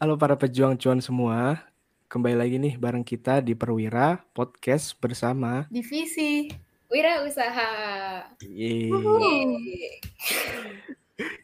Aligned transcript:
Halo 0.00 0.16
para 0.16 0.32
pejuang 0.32 0.80
cuan 0.80 0.96
semua. 1.04 1.60
Kembali 2.08 2.32
lagi 2.32 2.56
nih 2.56 2.80
bareng 2.80 3.04
kita 3.04 3.44
di 3.44 3.52
Perwira 3.52 4.16
Podcast 4.32 4.96
bersama 4.96 5.68
Divisi 5.68 6.48
Wira 6.88 7.20
Usaha. 7.20 7.68
Yeay. 8.40 8.88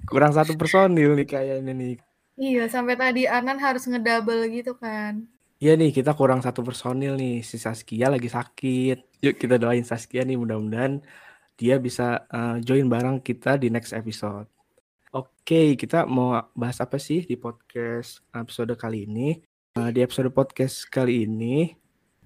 Kurang 0.08 0.32
satu 0.32 0.56
personil 0.56 1.12
nih 1.20 1.28
kayaknya 1.28 1.72
nih. 1.76 2.00
Iya, 2.40 2.64
sampai 2.72 2.96
tadi 2.96 3.28
Anan 3.28 3.60
harus 3.60 3.84
ngedouble 3.84 4.48
gitu 4.48 4.72
kan. 4.72 5.28
Iya 5.60 5.76
nih, 5.76 5.92
kita 5.92 6.16
kurang 6.16 6.40
satu 6.40 6.64
personil 6.64 7.12
nih. 7.20 7.44
Si 7.44 7.60
Saskia 7.60 8.08
lagi 8.08 8.32
sakit. 8.32 9.20
Yuk 9.20 9.36
kita 9.36 9.60
doain 9.60 9.84
Saskia 9.84 10.24
nih 10.24 10.40
mudah-mudahan 10.40 11.04
dia 11.60 11.76
bisa 11.76 12.24
uh, 12.32 12.56
join 12.64 12.88
bareng 12.88 13.20
kita 13.20 13.60
di 13.60 13.68
next 13.68 13.92
episode. 13.92 14.48
Oke, 15.46 15.78
kita 15.78 16.10
mau 16.10 16.34
bahas 16.58 16.82
apa 16.82 16.98
sih 16.98 17.22
di 17.22 17.38
podcast 17.38 18.18
episode 18.34 18.74
kali 18.74 19.06
ini? 19.06 19.38
Uh, 19.78 19.94
di 19.94 20.02
episode 20.02 20.26
podcast 20.34 20.90
kali 20.90 21.22
ini 21.22 21.70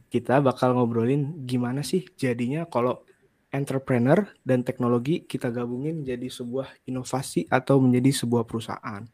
kita 0.08 0.40
bakal 0.40 0.72
ngobrolin 0.72 1.44
gimana 1.44 1.84
sih 1.84 2.08
jadinya 2.16 2.64
kalau 2.64 3.04
entrepreneur 3.52 4.24
dan 4.40 4.64
teknologi 4.64 5.28
kita 5.28 5.52
gabungin 5.52 6.00
jadi 6.00 6.32
sebuah 6.32 6.88
inovasi 6.88 7.44
atau 7.52 7.76
menjadi 7.76 8.24
sebuah 8.24 8.48
perusahaan. 8.48 9.04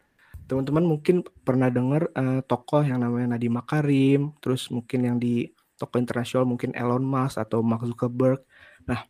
Teman-teman 0.46 0.87
mungkin 0.87 1.27
pernah 1.43 1.66
dengar 1.66 2.07
uh, 2.15 2.46
tokoh 2.46 2.87
yang 2.87 3.02
namanya 3.02 3.34
Nadiem 3.34 3.59
Makarim, 3.59 4.38
terus 4.38 4.70
mungkin 4.70 5.02
yang 5.02 5.18
di 5.18 5.51
tokoh 5.82 5.98
internasional 5.98 6.46
mungkin 6.46 6.70
Elon 6.79 7.02
Musk 7.02 7.43
atau 7.43 7.59
Mark 7.59 7.82
Zuckerberg. 7.82 8.38
Nah, 8.87 9.02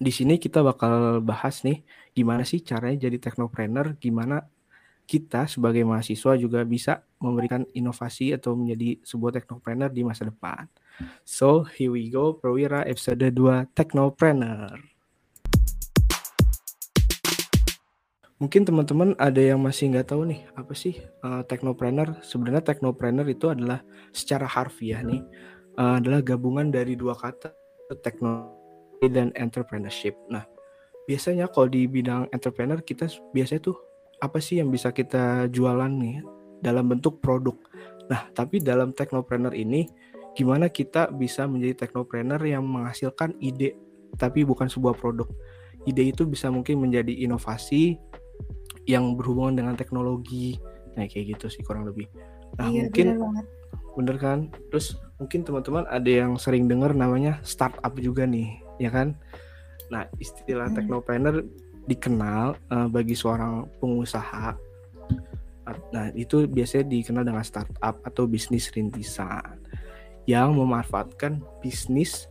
di 0.00 0.08
sini 0.08 0.40
kita 0.40 0.64
bakal 0.64 1.20
bahas 1.20 1.60
nih 1.60 1.84
gimana 2.16 2.40
sih 2.48 2.64
caranya 2.64 3.04
jadi 3.04 3.20
teknopreneur, 3.20 4.00
gimana 4.00 4.48
kita 5.04 5.44
sebagai 5.44 5.84
mahasiswa 5.84 6.40
juga 6.40 6.64
bisa 6.64 7.04
memberikan 7.20 7.68
inovasi 7.76 8.32
atau 8.32 8.56
menjadi 8.56 8.96
sebuah 9.04 9.36
teknopreneur 9.36 9.92
di 9.92 10.00
masa 10.00 10.24
depan. 10.32 10.64
So, 11.28 11.68
here 11.68 11.92
we 11.92 12.08
go, 12.08 12.32
Perwira 12.32 12.88
episode 12.88 13.20
2 13.20 13.76
Teknopreneur. 13.76 14.80
Mungkin 18.40 18.64
teman-teman 18.64 19.12
ada 19.20 19.36
yang 19.36 19.60
masih 19.60 19.92
nggak 19.92 20.16
tahu 20.16 20.24
nih, 20.32 20.48
apa 20.56 20.72
sih 20.72 20.96
uh, 21.20 21.44
teknopreneur? 21.44 22.24
Sebenarnya 22.24 22.64
teknopreneur 22.64 23.28
itu 23.28 23.52
adalah 23.52 23.84
secara 24.16 24.48
harfiah 24.48 25.04
nih, 25.04 25.20
uh, 25.76 26.00
adalah 26.00 26.24
gabungan 26.24 26.72
dari 26.72 26.96
dua 26.96 27.12
kata 27.12 27.52
teknologi 28.00 28.59
dan 29.08 29.32
entrepreneurship. 29.32 30.12
Nah, 30.28 30.44
biasanya 31.08 31.48
kalau 31.48 31.72
di 31.72 31.88
bidang 31.88 32.28
entrepreneur 32.36 32.76
kita 32.84 33.08
biasanya 33.32 33.72
tuh 33.72 33.78
apa 34.20 34.36
sih 34.36 34.60
yang 34.60 34.68
bisa 34.68 34.92
kita 34.92 35.48
jualan 35.48 35.88
nih 35.88 36.20
dalam 36.60 36.92
bentuk 36.92 37.24
produk. 37.24 37.56
Nah, 38.12 38.28
tapi 38.36 38.60
dalam 38.60 38.92
teknopreneur 38.92 39.56
ini 39.56 39.88
gimana 40.36 40.68
kita 40.68 41.08
bisa 41.08 41.48
menjadi 41.48 41.88
teknopreneur 41.88 42.38
yang 42.44 42.62
menghasilkan 42.68 43.32
ide 43.40 43.80
tapi 44.20 44.44
bukan 44.44 44.68
sebuah 44.68 44.98
produk. 45.00 45.26
Ide 45.88 46.12
itu 46.12 46.28
bisa 46.28 46.52
mungkin 46.52 46.84
menjadi 46.84 47.24
inovasi 47.24 47.96
yang 48.84 49.16
berhubungan 49.16 49.56
dengan 49.56 49.74
teknologi. 49.80 50.60
Nah, 51.00 51.08
kayak 51.08 51.38
gitu 51.38 51.48
sih 51.48 51.64
kurang 51.64 51.88
lebih. 51.88 52.10
Nah, 52.60 52.68
iya, 52.68 52.84
mungkin 52.84 53.06
bener, 53.16 53.46
bener 53.96 54.16
kan? 54.20 54.38
Terus 54.68 55.00
mungkin 55.16 55.40
teman-teman 55.46 55.88
ada 55.88 56.10
yang 56.10 56.36
sering 56.36 56.68
dengar 56.68 56.92
namanya 56.92 57.40
startup 57.40 57.96
juga 57.96 58.28
nih 58.28 58.69
ya 58.80 58.88
kan? 58.88 59.12
Nah, 59.92 60.08
istilah 60.16 60.72
hmm. 60.72 60.76
teknopreneur 60.80 61.44
dikenal 61.84 62.56
uh, 62.72 62.88
bagi 62.88 63.12
seorang 63.12 63.68
pengusaha. 63.82 64.56
Nah, 65.94 66.06
itu 66.18 66.50
biasanya 66.50 66.88
dikenal 66.90 67.22
dengan 67.22 67.44
startup 67.46 68.00
atau 68.02 68.26
bisnis 68.26 68.72
rintisan 68.74 69.60
yang 70.26 70.54
memanfaatkan 70.54 71.42
bisnis 71.62 72.26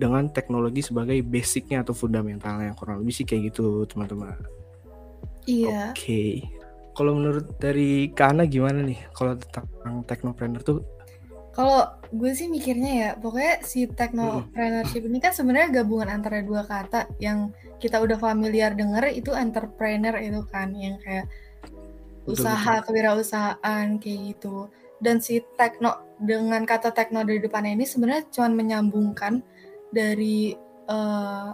dengan 0.00 0.32
teknologi 0.32 0.80
sebagai 0.80 1.20
basicnya 1.20 1.84
atau 1.84 1.92
fundamentalnya 1.92 2.72
kurang 2.72 3.04
lebih 3.04 3.12
sih 3.12 3.26
kayak 3.28 3.52
gitu 3.52 3.84
teman-teman. 3.84 4.36
Iya. 5.44 5.92
Oke. 5.92 5.96
Okay. 5.96 6.30
Kalau 6.96 7.16
menurut 7.16 7.56
dari 7.56 8.12
Kana 8.12 8.44
gimana 8.44 8.84
nih 8.84 9.00
kalau 9.16 9.36
tentang 9.36 10.04
teknopreneur 10.04 10.60
tuh 10.60 10.84
kalau 11.50 11.90
gue 12.14 12.30
sih 12.34 12.46
mikirnya 12.46 12.92
ya, 12.94 13.10
pokoknya 13.18 13.54
si 13.66 13.90
technopreneurship 13.90 15.02
ini 15.06 15.18
kan 15.18 15.34
sebenarnya 15.34 15.82
gabungan 15.82 16.10
antara 16.10 16.42
dua 16.46 16.62
kata 16.62 17.10
yang 17.18 17.50
kita 17.82 17.98
udah 17.98 18.18
familiar 18.18 18.74
denger 18.74 19.10
itu 19.10 19.34
entrepreneur 19.34 20.14
itu 20.18 20.42
kan 20.46 20.70
yang 20.74 20.98
kayak 21.02 21.26
usaha 22.26 22.82
kewirausahaan 22.86 23.98
kayak 23.98 24.18
gitu. 24.34 24.70
Dan 25.00 25.18
si 25.18 25.42
tekno 25.56 26.14
dengan 26.20 26.62
kata 26.68 26.92
tekno 26.92 27.24
di 27.24 27.40
depannya 27.40 27.72
ini 27.74 27.86
sebenarnya 27.88 28.28
cuma 28.30 28.52
menyambungkan 28.52 29.40
dari 29.90 30.54
uh, 30.86 31.50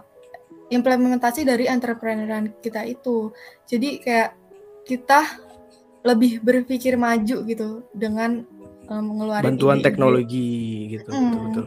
implementasi 0.69 1.47
dari 1.47 1.65
entrepreneur 1.65 2.43
kita 2.59 2.85
itu. 2.85 3.31
Jadi 3.65 4.03
kayak 4.03 4.35
kita 4.85 5.25
lebih 6.05 6.39
berpikir 6.43 6.95
maju 6.95 7.43
gitu 7.43 7.83
dengan 7.91 8.45
ngeluarin 8.89 9.45
bantuan 9.53 9.77
ide 9.77 9.81
-ide. 9.81 9.87
teknologi 9.87 10.51
gitu 10.97 11.09
hmm. 11.11 11.31
betul 11.31 11.65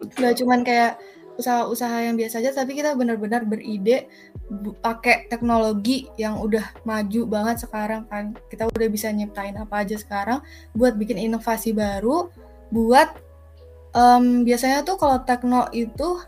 betul 0.00 0.18
nggak 0.18 0.34
cuman 0.42 0.60
kayak 0.66 0.92
usaha-usaha 1.40 2.04
yang 2.04 2.16
biasa 2.20 2.44
aja 2.44 2.52
tapi 2.52 2.76
kita 2.76 2.92
benar-benar 2.92 3.48
beride 3.48 4.08
pakai 4.84 5.32
teknologi 5.32 6.04
yang 6.20 6.36
udah 6.36 6.84
maju 6.84 7.20
banget 7.24 7.64
sekarang 7.64 8.04
kan. 8.04 8.36
Kita 8.52 8.68
udah 8.68 8.88
bisa 8.92 9.08
nyiptain 9.08 9.56
apa 9.56 9.80
aja 9.80 9.96
sekarang 9.96 10.44
buat 10.76 10.92
bikin 11.00 11.16
inovasi 11.16 11.72
baru 11.72 12.28
buat 12.68 13.16
um, 13.96 14.44
biasanya 14.44 14.84
tuh 14.84 14.96
kalau 15.00 15.24
tekno 15.24 15.68
itu 15.72 16.20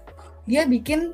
dia 0.49 0.69
bikin 0.69 1.13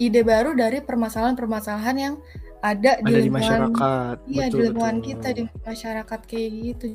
ide 0.00 0.24
baru 0.24 0.56
dari 0.56 0.80
permasalahan-permasalahan 0.80 1.96
yang 1.96 2.14
ada, 2.62 2.96
ada 2.96 3.04
di, 3.04 3.12
lingkungan, 3.26 3.26
di 3.26 3.32
masyarakat. 3.36 4.16
iya 4.30 4.44
di 4.48 4.58
lingkungan 4.62 4.98
kita 5.02 5.28
di 5.34 5.42
masyarakat 5.66 6.20
kayak 6.24 6.50
gitu 6.62 6.86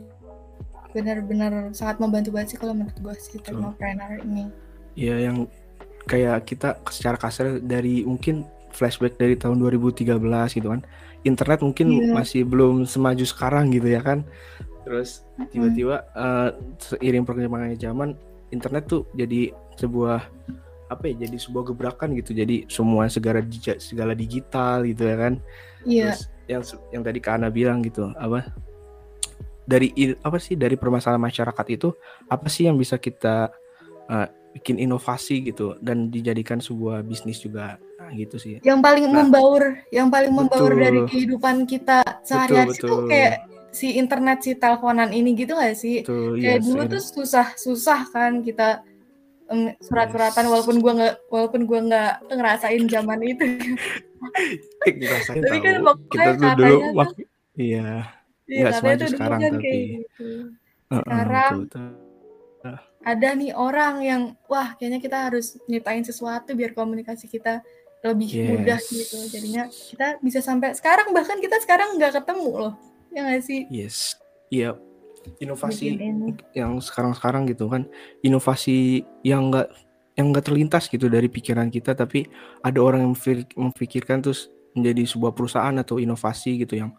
benar-benar 0.97 1.69
sangat 1.77 2.01
membantu 2.01 2.33
banget 2.33 2.57
sih 2.57 2.59
kalau 2.59 2.73
menurut 2.73 2.97
gue 2.97 3.13
si 3.21 3.37
technopreneur 3.37 4.25
ini. 4.25 4.49
Iya 4.97 5.29
yang 5.29 5.45
kayak 6.09 6.49
kita 6.49 6.81
secara 6.89 7.21
kasar 7.21 7.61
dari 7.61 8.01
mungkin 8.01 8.49
flashback 8.73 9.21
dari 9.21 9.37
tahun 9.37 9.61
2013 9.61 10.17
gitu 10.57 10.67
kan. 10.73 10.81
Internet 11.21 11.61
mungkin 11.61 11.87
yeah. 11.93 12.13
masih 12.17 12.41
belum 12.49 12.89
semaju 12.89 13.25
sekarang 13.29 13.69
gitu 13.69 13.93
ya 13.93 14.01
kan. 14.01 14.25
Terus 14.81 15.21
tiba-tiba 15.53 16.01
uh, 16.17 16.49
seiring 16.81 17.27
perkembangan 17.27 17.77
zaman 17.77 18.17
internet 18.49 18.87
tuh 18.87 19.03
jadi 19.11 19.51
sebuah 19.75 20.23
apa 20.87 21.03
ya 21.11 21.27
jadi 21.27 21.35
sebuah 21.35 21.75
gebrakan 21.75 22.15
gitu 22.15 22.31
jadi 22.31 22.63
semua 22.71 23.11
segala 23.11 23.43
segala 23.77 24.15
digital 24.15 24.87
gitu 24.87 25.03
ya 25.03 25.17
kan 25.19 25.33
iya 25.83 26.15
Terus 26.15 26.21
yang 26.47 26.63
yang 26.95 27.03
tadi 27.03 27.19
Kak 27.19 27.43
Ana 27.43 27.51
bilang 27.51 27.83
gitu 27.83 28.15
apa 28.15 28.55
dari 29.67 29.91
apa 30.23 30.39
sih 30.39 30.55
dari 30.55 30.79
permasalahan 30.79 31.19
masyarakat 31.19 31.65
itu 31.75 31.91
apa 32.31 32.47
sih 32.47 32.71
yang 32.71 32.79
bisa 32.79 32.95
kita 32.95 33.51
uh, 34.07 34.27
bikin 34.55 34.79
inovasi 34.79 35.43
gitu 35.43 35.75
dan 35.83 36.07
dijadikan 36.07 36.63
sebuah 36.63 37.03
bisnis 37.03 37.43
juga? 37.43 37.75
Nah, 37.99 38.09
gitu 38.15 38.39
sih. 38.39 38.63
Yang 38.63 38.79
paling 38.79 39.05
nah, 39.11 39.27
membaur 39.27 39.63
yang 39.91 40.07
paling 40.07 40.31
membaur 40.31 40.71
dari 40.71 41.03
kehidupan 41.05 41.67
kita 41.67 42.01
sehari-hari 42.23 42.73
itu 42.73 42.95
kayak 43.11 43.35
si 43.75 43.99
internet 43.99 44.41
si 44.41 44.55
teleponan 44.55 45.11
ini 45.11 45.35
gitu 45.35 45.53
gak 45.53 45.75
sih? 45.75 46.01
Betul, 46.01 46.39
kayak 46.39 46.63
yes, 46.63 46.65
dulu 46.65 46.81
yes. 46.87 46.91
tuh 46.95 47.03
susah 47.21 47.47
susah 47.59 47.99
kan 48.09 48.39
kita 48.41 48.81
um, 49.51 49.75
surat-suratan 49.83 50.47
yes. 50.47 50.51
walaupun 50.55 50.77
gua 50.79 50.93
nggak 50.95 51.15
walaupun 51.27 51.61
gua 51.67 51.79
nggak 51.83 52.13
ngerasain 52.31 52.83
zaman 52.87 53.19
itu. 53.27 53.45
Tapi 55.27 55.57
kan 55.61 55.75
kita 56.09 56.29
tuh 56.39 56.51
dulu 56.57 56.77
iya 57.59 58.16
Iya, 58.47 58.79
semaju 58.79 59.05
sekarang 59.11 59.39
kan 59.43 59.51
tapi. 59.59 59.67
gitu. 59.67 60.27
Sekarang 60.87 61.53
uh, 61.67 62.67
uh, 62.71 62.79
ada 63.03 63.29
nih 63.35 63.51
orang 63.51 63.95
yang 64.03 64.21
wah 64.47 64.71
kayaknya 64.79 64.99
kita 65.03 65.17
harus 65.27 65.59
nyiptain 65.67 66.03
sesuatu 66.07 66.55
biar 66.55 66.71
komunikasi 66.71 67.27
kita 67.27 67.59
lebih 68.07 68.29
yes. 68.31 68.47
mudah 68.47 68.79
gitu. 68.87 69.17
Jadinya 69.27 69.63
kita 69.67 70.07
bisa 70.23 70.39
sampai 70.39 70.71
sekarang 70.79 71.11
bahkan 71.11 71.43
kita 71.43 71.59
sekarang 71.59 71.99
nggak 71.99 72.23
ketemu 72.23 72.51
loh. 72.55 72.73
Ya 73.11 73.27
nggak 73.27 73.43
sih? 73.43 73.67
Yes. 73.67 74.15
Iya. 74.47 74.79
Inovasi 75.43 75.99
yang 76.55 76.79
sekarang-sekarang 76.79 77.51
gitu 77.51 77.67
kan. 77.67 77.83
Inovasi 78.23 79.03
yang 79.27 79.51
enggak 79.51 79.75
yang 80.15 80.31
enggak 80.31 80.47
terlintas 80.47 80.87
gitu 80.87 81.11
dari 81.11 81.27
pikiran 81.27 81.67
kita 81.67 81.93
tapi 81.93 82.25
ada 82.63 82.79
orang 82.79 83.11
yang 83.11 83.13
memikirkan 83.59 84.23
terus 84.23 84.47
menjadi 84.73 85.03
sebuah 85.09 85.33
perusahaan 85.35 85.75
atau 85.77 86.01
inovasi 86.01 86.63
gitu 86.63 86.79
yang 86.79 86.95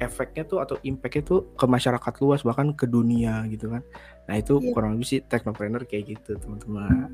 efeknya 0.00 0.44
tuh 0.48 0.58
atau 0.64 0.76
impactnya 0.80 1.22
tuh 1.24 1.40
ke 1.52 1.66
masyarakat 1.68 2.14
luas 2.24 2.40
bahkan 2.46 2.72
ke 2.72 2.88
dunia 2.88 3.44
gitu 3.52 3.72
kan 3.72 3.82
nah 4.24 4.34
itu 4.38 4.56
yeah. 4.60 4.72
kurang 4.72 4.96
lebih 4.96 5.08
sih 5.08 5.20
teknopreneur 5.24 5.84
kayak 5.84 6.16
gitu 6.16 6.38
teman-teman 6.40 7.12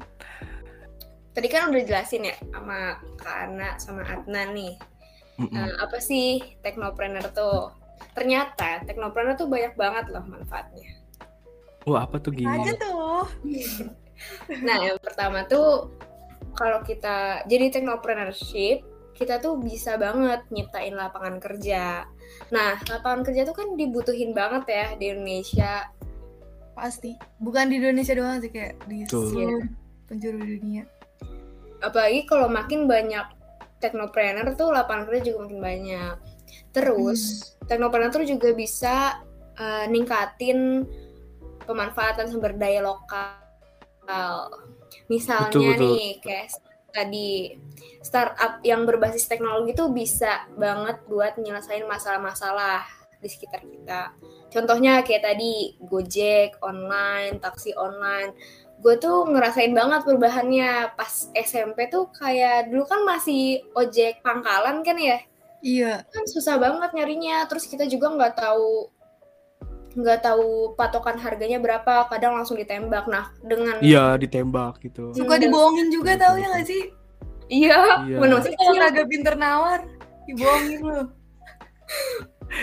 tadi 1.35 1.49
kan 1.51 1.71
udah 1.71 1.83
jelasin 1.83 2.31
ya 2.31 2.37
sama 2.51 2.99
Kana 3.19 3.79
sama 3.79 4.03
Adnan 4.07 4.55
nih 4.55 4.75
mm 5.39 5.47
-mm. 5.47 5.55
Nah, 5.55 5.71
apa 5.83 5.99
sih 5.99 6.43
teknopreneur 6.63 7.27
tuh 7.35 7.75
ternyata 8.15 8.87
teknopreneur 8.87 9.35
tuh 9.35 9.51
banyak 9.51 9.75
banget 9.75 10.11
loh 10.15 10.23
manfaatnya 10.27 10.99
Wah, 11.89 12.05
apa 12.05 12.21
tuh 12.21 12.37
gini? 12.37 12.53
Aja 12.53 12.77
tuh. 12.77 13.25
nah, 14.67 14.77
yang 14.85 15.01
pertama 15.01 15.49
tuh 15.49 15.89
kalau 16.53 16.85
kita 16.85 17.49
jadi 17.49 17.73
technopreneurship, 17.73 18.85
kita 19.17 19.41
tuh 19.41 19.57
bisa 19.57 19.97
banget 19.97 20.45
nyiptain 20.53 20.93
lapangan 20.93 21.41
kerja. 21.41 22.05
Nah, 22.49 22.81
lapangan 22.89 23.25
kerja 23.27 23.45
tuh 23.45 23.57
kan 23.57 23.77
dibutuhin 23.77 24.33
banget 24.33 24.65
ya 24.69 24.87
di 24.97 25.05
Indonesia. 25.13 25.89
Pasti. 26.73 27.19
Bukan 27.43 27.69
di 27.69 27.83
Indonesia 27.83 28.15
doang 28.15 28.39
sih 28.39 28.53
kayak 28.53 28.79
di 28.87 29.05
seluruh 29.09 29.67
penjuru 30.09 30.39
dunia. 30.41 30.87
Apalagi 31.85 32.27
kalau 32.27 32.49
makin 32.51 32.87
banyak 32.91 33.27
teknopreneur 33.79 34.59
tuh 34.59 34.75
lapangan 34.75 35.07
kerja 35.07 35.31
juga 35.31 35.47
makin 35.47 35.61
banyak. 35.63 36.17
Terus, 36.75 37.55
teknopreneur 37.67 38.11
tuh 38.11 38.27
juga 38.27 38.51
bisa 38.55 39.23
uh, 39.59 39.85
ningkatin 39.87 40.87
pemanfaatan 41.67 42.27
sumber 42.27 42.57
daya 42.57 42.83
lokal. 42.83 43.37
Misalnya 45.13 45.53
Betul, 45.53 45.69
betul. 45.69 45.85
nih, 45.85 46.09
kayak 46.25 46.47
tadi 46.93 47.55
startup 48.01 48.65
yang 48.65 48.89
berbasis 48.89 49.29
teknologi 49.29 49.77
tuh 49.77 49.93
bisa 49.93 50.49
banget 50.57 51.03
buat 51.07 51.37
nyelesain 51.37 51.85
masalah-masalah 51.85 52.83
di 53.19 53.29
sekitar 53.29 53.63
kita. 53.67 54.15
Contohnya 54.49 55.03
kayak 55.03 55.27
tadi 55.27 55.75
Gojek 55.83 56.57
online, 56.63 57.43
taksi 57.43 57.75
online. 57.75 58.33
Gue 58.79 58.95
tuh 58.97 59.27
ngerasain 59.27 59.75
banget 59.75 60.07
perubahannya 60.07 60.95
pas 60.95 61.29
SMP 61.35 61.91
tuh 61.91 62.07
kayak 62.15 62.71
dulu 62.71 62.87
kan 62.87 63.03
masih 63.03 63.67
ojek 63.75 64.23
pangkalan 64.23 64.87
kan 64.87 64.95
ya 64.95 65.19
Iya. 65.59 66.07
kan 66.07 66.25
susah 66.31 66.55
banget 66.63 66.95
nyarinya 66.95 67.43
terus 67.51 67.67
kita 67.67 67.91
juga 67.91 68.15
nggak 68.15 68.39
tahu 68.39 68.87
nggak 69.99 70.23
tahu 70.23 70.73
patokan 70.73 71.19
harganya 71.19 71.59
berapa 71.59 72.07
kadang 72.07 72.39
langsung 72.39 72.55
ditembak 72.55 73.05
nah 73.05 73.35
dengan 73.43 73.83
Iya, 73.83 74.15
ditembak 74.15 74.79
gitu. 74.81 75.11
Hmm, 75.11 75.17
Suka 75.17 75.35
dan- 75.35 75.51
dibohongin 75.51 75.91
juga 75.91 76.15
tau 76.15 76.35
ya 76.35 76.47
betul. 76.47 76.55
gak 76.55 76.65
sih? 76.65 76.83
iya 77.51 77.81
Iya. 78.05 78.17
mana 78.21 78.39
masih 78.39 78.53
Kalau 78.53 78.77
kagak 78.79 79.09
pinter 79.09 79.35
nawar, 79.35 79.81
dibohongin 80.25 80.81
lu. 80.81 81.01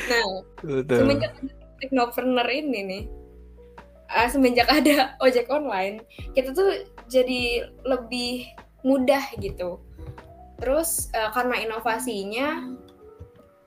nah 0.10 0.28
Betul. 0.62 0.98
semenjak 0.98 1.32
ada 1.34 1.52
teknopreneur 1.78 2.48
ini 2.48 2.80
nih 2.84 3.04
ah, 4.08 4.30
semenjak 4.30 4.70
ada 4.70 5.18
ojek 5.20 5.50
online 5.50 6.02
kita 6.32 6.50
tuh 6.52 6.70
jadi 7.06 7.66
lebih 7.82 8.46
mudah 8.82 9.22
gitu 9.36 9.82
terus 10.56 11.10
eh, 11.12 11.30
karena 11.32 11.60
inovasinya 11.60 12.70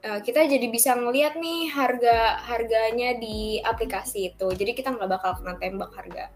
eh, 0.02 0.20
kita 0.22 0.46
jadi 0.46 0.66
bisa 0.70 0.94
ngeliat 0.94 1.38
nih 1.38 1.70
harga 1.72 2.42
harganya 2.46 3.18
di 3.18 3.58
aplikasi 3.62 4.34
itu 4.34 4.48
jadi 4.54 4.70
kita 4.74 4.94
nggak 4.94 5.10
bakal 5.10 5.32
kena 5.42 5.54
tembak 5.58 5.90
harga 5.94 6.30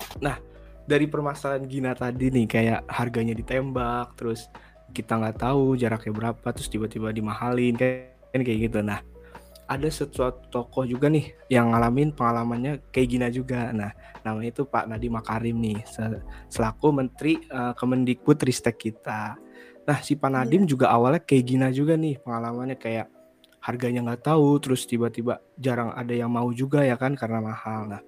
Dari 0.82 1.06
permasalahan 1.06 1.70
Gina 1.70 1.94
tadi 1.94 2.26
nih 2.26 2.46
kayak 2.50 2.80
harganya 2.90 3.38
ditembak, 3.38 4.18
terus 4.18 4.50
kita 4.90 5.14
nggak 5.14 5.38
tahu 5.38 5.78
jaraknya 5.78 6.10
berapa, 6.10 6.46
terus 6.50 6.66
tiba-tiba 6.66 7.14
dimahalin 7.14 7.78
kayak 7.78 8.18
kayak 8.34 8.58
gitu. 8.66 8.82
Nah, 8.82 8.98
ada 9.70 9.88
sesuatu 9.88 10.42
tokoh 10.50 10.82
juga 10.82 11.06
nih 11.06 11.30
yang 11.46 11.70
ngalamin 11.70 12.10
pengalamannya 12.10 12.82
kayak 12.90 13.08
Gina 13.14 13.28
juga. 13.30 13.70
Nah, 13.70 13.94
namanya 14.26 14.58
itu 14.58 14.66
Pak 14.66 14.90
Nadiem 14.90 15.14
Makarim 15.14 15.56
nih 15.62 15.78
se- 15.86 16.22
selaku 16.50 16.90
Menteri 16.90 17.38
eh, 17.38 17.72
Kemendikbud 17.78 18.42
Ristek 18.42 18.82
kita. 18.82 19.38
Nah, 19.86 19.98
si 20.02 20.18
Pak 20.18 20.30
Nadiem 20.34 20.66
juga 20.66 20.90
awalnya 20.90 21.22
kayak 21.22 21.44
Gina 21.46 21.68
juga 21.70 21.94
nih 21.94 22.18
pengalamannya 22.18 22.74
kayak 22.74 23.06
harganya 23.62 24.02
nggak 24.02 24.26
tahu, 24.26 24.58
terus 24.58 24.84
tiba-tiba 24.90 25.38
jarang 25.54 25.94
ada 25.94 26.10
yang 26.10 26.28
mau 26.28 26.50
juga 26.50 26.82
ya 26.82 26.98
kan 26.98 27.14
karena 27.14 27.38
mahal. 27.38 27.86
Nah, 27.86 28.02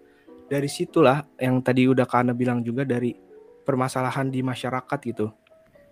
dari 0.51 0.67
situlah 0.67 1.23
yang 1.39 1.62
tadi 1.62 1.87
udah 1.87 2.05
Kana 2.05 2.35
bilang 2.35 2.61
juga 2.61 2.83
dari 2.83 3.15
permasalahan 3.62 4.29
di 4.29 4.43
masyarakat 4.43 4.99
gitu. 5.15 5.31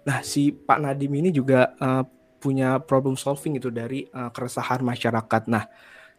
Nah, 0.02 0.20
si 0.26 0.50
Pak 0.50 0.78
Nadiem 0.82 1.14
ini 1.22 1.30
juga 1.30 1.72
eh, 1.78 2.02
punya 2.42 2.82
problem 2.82 3.14
solving 3.14 3.62
itu 3.62 3.70
dari 3.70 4.02
eh, 4.04 4.30
keresahan 4.34 4.82
masyarakat. 4.82 5.42
Nah, 5.46 5.64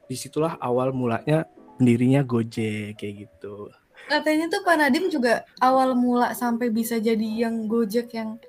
di 0.07 0.15
situlah 0.15 0.55
awal 0.63 0.95
mulanya 0.95 1.43
pendirinya 1.75 2.23
Gojek 2.23 2.95
kayak 2.95 3.27
gitu. 3.27 3.67
Katanya 4.07 4.47
tuh 4.51 4.63
Pak 4.63 4.75
Nadiem 4.79 5.07
juga 5.11 5.43
awal 5.59 5.95
mula 5.95 6.31
sampai 6.31 6.71
bisa 6.71 6.95
jadi 6.95 7.47
yang 7.47 7.67
Gojek 7.67 8.15
yang 8.15 8.39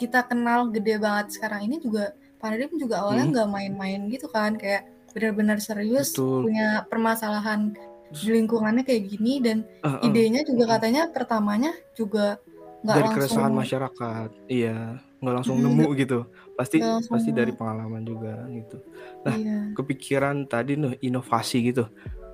kita 0.00 0.24
kenal 0.24 0.72
gede 0.72 0.96
banget 0.98 1.36
sekarang 1.36 1.68
ini 1.68 1.76
juga 1.78 2.16
Pak 2.42 2.48
Nadiem 2.50 2.74
juga 2.74 3.06
awalnya 3.06 3.22
Hmm. 3.22 3.32
nggak 3.32 3.48
main-main 3.48 4.00
gitu 4.10 4.26
kan 4.26 4.58
kayak 4.58 4.82
benar-benar 5.14 5.62
serius 5.62 6.10
Betul. 6.10 6.50
punya 6.50 6.82
permasalahan 6.90 7.70
di 8.10 8.26
lingkungannya 8.28 8.82
kayak 8.82 9.08
gini 9.08 9.38
dan 9.38 9.62
Eh, 9.78 9.86
eh, 9.86 9.98
idenya 10.04 10.42
juga 10.42 10.76
katanya 10.76 11.06
pertamanya 11.08 11.70
juga 11.94 12.42
nggak 12.82 12.92
dari 12.92 13.06
langsung 13.06 13.14
keresahan 13.14 13.52
masyarakat. 13.54 14.28
Iya, 14.50 14.76
nggak 15.22 15.34
langsung 15.38 15.56
Hmm, 15.56 15.70
nemu 15.70 15.86
gitu. 15.94 16.18
Pasti 16.52 16.82
pasti 17.06 17.30
nemu. 17.30 17.38
dari 17.38 17.52
pengalaman 17.54 18.02
juga 18.02 18.42
gitu. 18.50 18.76
nah, 19.22 19.32
iya. 19.32 19.70
Kepikiran 19.72 20.44
tadi 20.44 20.74
nih 20.74 20.98
inovasi 21.00 21.62
gitu. 21.64 21.86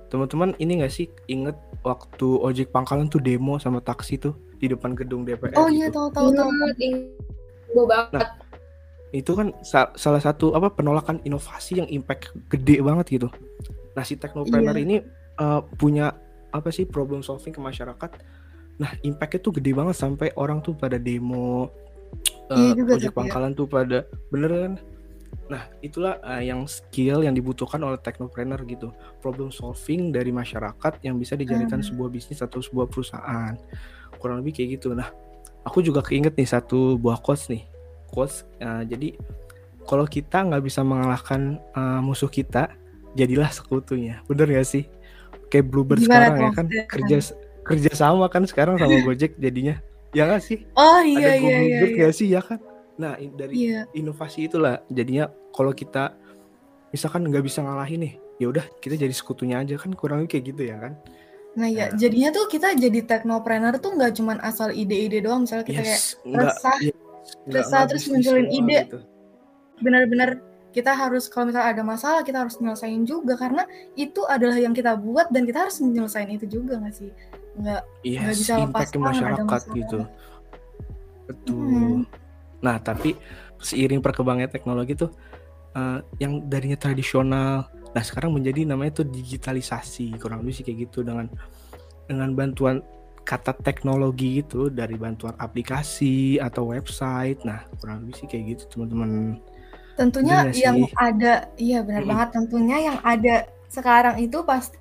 Teman-teman 0.09 0.57
ini 0.57 0.81
nggak 0.81 0.89
sih 0.89 1.05
inget 1.27 1.53
waktu 1.79 2.27
ojek 2.41 2.73
pangkalan 2.73 3.05
tuh 3.05 3.21
demo 3.21 3.61
sama 3.61 3.77
taksi 3.77 4.17
tuh 4.17 4.33
di 4.57 4.65
depan 4.65 4.97
gedung 4.97 5.21
DPR 5.21 5.53
Oh 5.53 5.69
iya 5.69 5.85
gitu. 5.87 6.09
tahu 6.09 6.09
tahu 6.11 6.29
tahu. 6.33 6.49
Ingat 6.49 7.05
banget 7.85 8.27
itu 9.09 9.31
kan 9.33 9.53
sa- 9.65 9.93
salah 9.97 10.21
satu 10.21 10.53
apa 10.53 10.69
penolakan 10.69 11.17
inovasi 11.23 11.81
yang 11.81 11.89
impact 11.89 12.29
gede 12.47 12.77
banget 12.79 13.05
gitu. 13.17 13.27
Nah 13.97 14.05
si 14.05 14.13
teknopreneur 14.15 14.77
Iya. 14.77 14.83
ini 14.85 14.95
uh, 15.37 15.65
punya 15.65 16.13
apa 16.49 16.69
sih 16.69 16.85
problem 16.85 17.21
solving 17.21 17.49
ke 17.49 17.61
masyarakat. 17.61 18.11
Nah 18.77 18.91
impactnya 19.01 19.39
tuh 19.41 19.53
gede 19.57 19.73
banget 19.73 19.97
sampai 19.97 20.29
orang 20.37 20.61
tuh 20.61 20.73
pada 20.73 20.95
demo, 20.95 21.69
uh, 22.49 22.55
Iya 22.55 22.77
ojek 22.85 22.85
tapi 22.85 23.05
ya. 23.05 23.11
pangkalan 23.13 23.51
tuh 23.53 23.65
pada 23.65 24.05
bener 24.29 24.51
kan. 24.53 24.73
Nah 25.49 25.63
itulah 25.81 26.17
uh, 26.21 26.41
yang 26.41 26.65
skill 26.65 27.25
yang 27.25 27.33
dibutuhkan 27.33 27.81
oleh 27.81 27.97
teknopreneur 27.97 28.61
gitu. 28.65 28.93
Problem 29.21 29.49
solving 29.49 30.09
dari 30.09 30.29
masyarakat 30.29 31.01
yang 31.01 31.17
bisa 31.17 31.33
dijadikan 31.33 31.81
Hmm. 31.81 31.87
sebuah 31.89 32.09
bisnis 32.09 32.41
atau 32.41 32.61
sebuah 32.61 32.85
perusahaan. 32.85 33.57
Kurang 34.17 34.41
lebih 34.41 34.57
kayak 34.57 34.81
gitu. 34.81 34.93
Nah 34.93 35.09
aku 35.61 35.81
juga 35.81 36.01
keinget 36.01 36.33
nih 36.33 36.49
satu 36.49 36.97
buah 36.97 37.21
quotes 37.21 37.45
nih 37.49 37.65
quotes 38.09 38.43
uh, 38.59 38.81
jadi 38.83 39.13
kalau 39.85 40.05
kita 40.05 40.43
nggak 40.43 40.61
bisa 40.61 40.81
mengalahkan 40.81 41.57
uh, 41.73 41.97
musuh 41.99 42.27
kita 42.27 42.69
jadilah 43.13 43.49
sekutunya. 43.49 44.21
Bener 44.25 44.45
gak 44.45 44.67
sih? 44.67 44.85
Kayak 45.49 45.65
Bluebird 45.65 45.97
Gimana 45.99 46.29
sekarang 46.29 46.37
ya 46.37 46.49
kan? 46.53 46.65
kerja 46.85 47.17
kerja 47.59 47.91
sama 47.93 48.25
kan 48.27 48.45
sekarang 48.45 48.77
sama 48.77 48.97
Gojek 49.07 49.33
jadinya. 49.35 49.81
Ya 50.09 50.25
nggak 50.25 50.41
sih? 50.41 50.65
Oh 50.73 51.01
iya 51.01 51.33
ada 51.33 51.37
iya 51.37 51.57
iya. 51.57 51.57
Bluebird 51.81 51.89
iya. 51.89 51.97
nggak 52.01 52.13
sih? 52.13 52.27
Ya 52.29 52.41
kan? 52.45 52.59
Nah 52.97 53.13
i- 53.17 53.33
dari 53.33 53.53
Iya. 53.55 53.81
inovasi 53.91 54.45
itulah 54.45 54.85
jadinya 54.87 55.25
kalau 55.49 55.71
kita 55.71 56.13
misalkan 56.89 57.25
nggak 57.25 57.41
bisa 57.41 57.61
ngalahin 57.61 58.01
nih 58.01 58.13
ya 58.37 58.47
udah 58.47 58.65
kita 58.79 58.93
jadi 58.93 59.11
sekutunya 59.11 59.57
aja 59.57 59.73
kan 59.75 59.89
kurang 59.93 60.21
lebih 60.21 60.37
kayak 60.37 60.45
gitu 60.49 60.63
ya 60.65 60.77
kan? 60.77 60.93
Nah 61.57 61.65
ya 61.65 61.89
Nah. 61.89 61.97
jadinya 61.97 62.29
tuh 62.29 62.45
kita 62.45 62.77
jadi 62.77 62.99
teknopreneur 63.03 63.73
tuh 63.77 63.97
nggak 63.97 64.13
cuman 64.15 64.37
asal 64.39 64.69
ide-ide 64.69 65.17
doang. 65.19 65.49
Misalnya 65.49 65.65
kita 65.65 65.81
kayak 65.81 65.97
yes 65.97 66.13
nggak 66.21 66.45
resah, 66.45 66.77
yes, 66.77 66.93
nggak- 66.93 67.08
resah 67.49 67.85
nggak 67.85 67.89
terus 67.95 68.05
munculin 68.09 68.47
ide. 68.49 68.79
gitu. 68.87 68.99
benar-benar 69.79 70.41
kita 70.69 70.93
harus 70.93 71.25
kalau 71.31 71.49
misalnya 71.49 71.73
ada 71.73 71.81
masalah 71.81 72.21
kita 72.21 72.45
harus 72.45 72.61
nyelesain 72.61 73.01
juga 73.01 73.33
karena 73.33 73.65
itu 73.97 74.21
adalah 74.29 74.53
yang 74.59 74.75
kita 74.77 74.93
buat 75.01 75.33
dan 75.33 75.49
kita 75.49 75.65
harus 75.65 75.81
menyelesaikan 75.81 76.37
itu 76.37 76.45
juga 76.61 76.77
nggak 76.77 76.93
sih 76.93 77.09
nggak 77.59 77.81
Nggak 78.07 78.35
Yes, 78.35 78.39
bisa 78.45 78.53
lepas 78.63 78.87
ke 78.87 78.99
masyarakat 78.99 79.61
gitu. 79.75 79.99
Betul. 81.27 81.67
Hmm. 81.67 82.01
Nah, 82.63 82.79
tapi 82.79 83.19
seiring 83.59 83.99
perkembangannya 83.99 84.51
teknologi 84.51 84.95
tuh 84.95 85.11
eh, 85.75 85.99
yang 86.23 86.47
darinya 86.47 86.79
tradisional, 86.79 87.67
nah 87.91 88.03
sekarang 88.03 88.31
menjadi 88.31 88.63
namanya 88.63 89.03
tuh 89.03 89.07
digitalisasi. 89.11 90.15
Kurang 90.17 90.45
lebih 90.45 90.55
sih 90.55 90.63
kayak 90.63 90.89
gitu 90.89 91.03
dengan 91.03 91.27
dengan 92.07 92.33
bantuan 92.33 92.81
kata 93.29 93.53
teknologi 93.61 94.41
itu 94.41 94.73
dari 94.73 94.97
bantuan 94.97 95.37
aplikasi 95.37 96.41
atau 96.41 96.73
website. 96.73 97.45
Nah, 97.45 97.61
kurang 97.77 98.09
lebih 98.09 98.17
sih 98.17 98.25
kayak 98.25 98.57
gitu, 98.57 98.63
teman-teman. 98.73 99.37
tentunya 99.99 100.47
Bener 100.47 100.55
yang 100.55 100.77
sih? 100.79 100.95
ada 100.95 101.33
iya 101.59 101.83
benar 101.83 102.07
Mm-mm. 102.07 102.11
banget 102.15 102.29
tentunya 102.31 102.77
yang 102.87 102.97
ada 103.03 103.35
sekarang 103.67 104.15
itu 104.23 104.39
pasti 104.47 104.79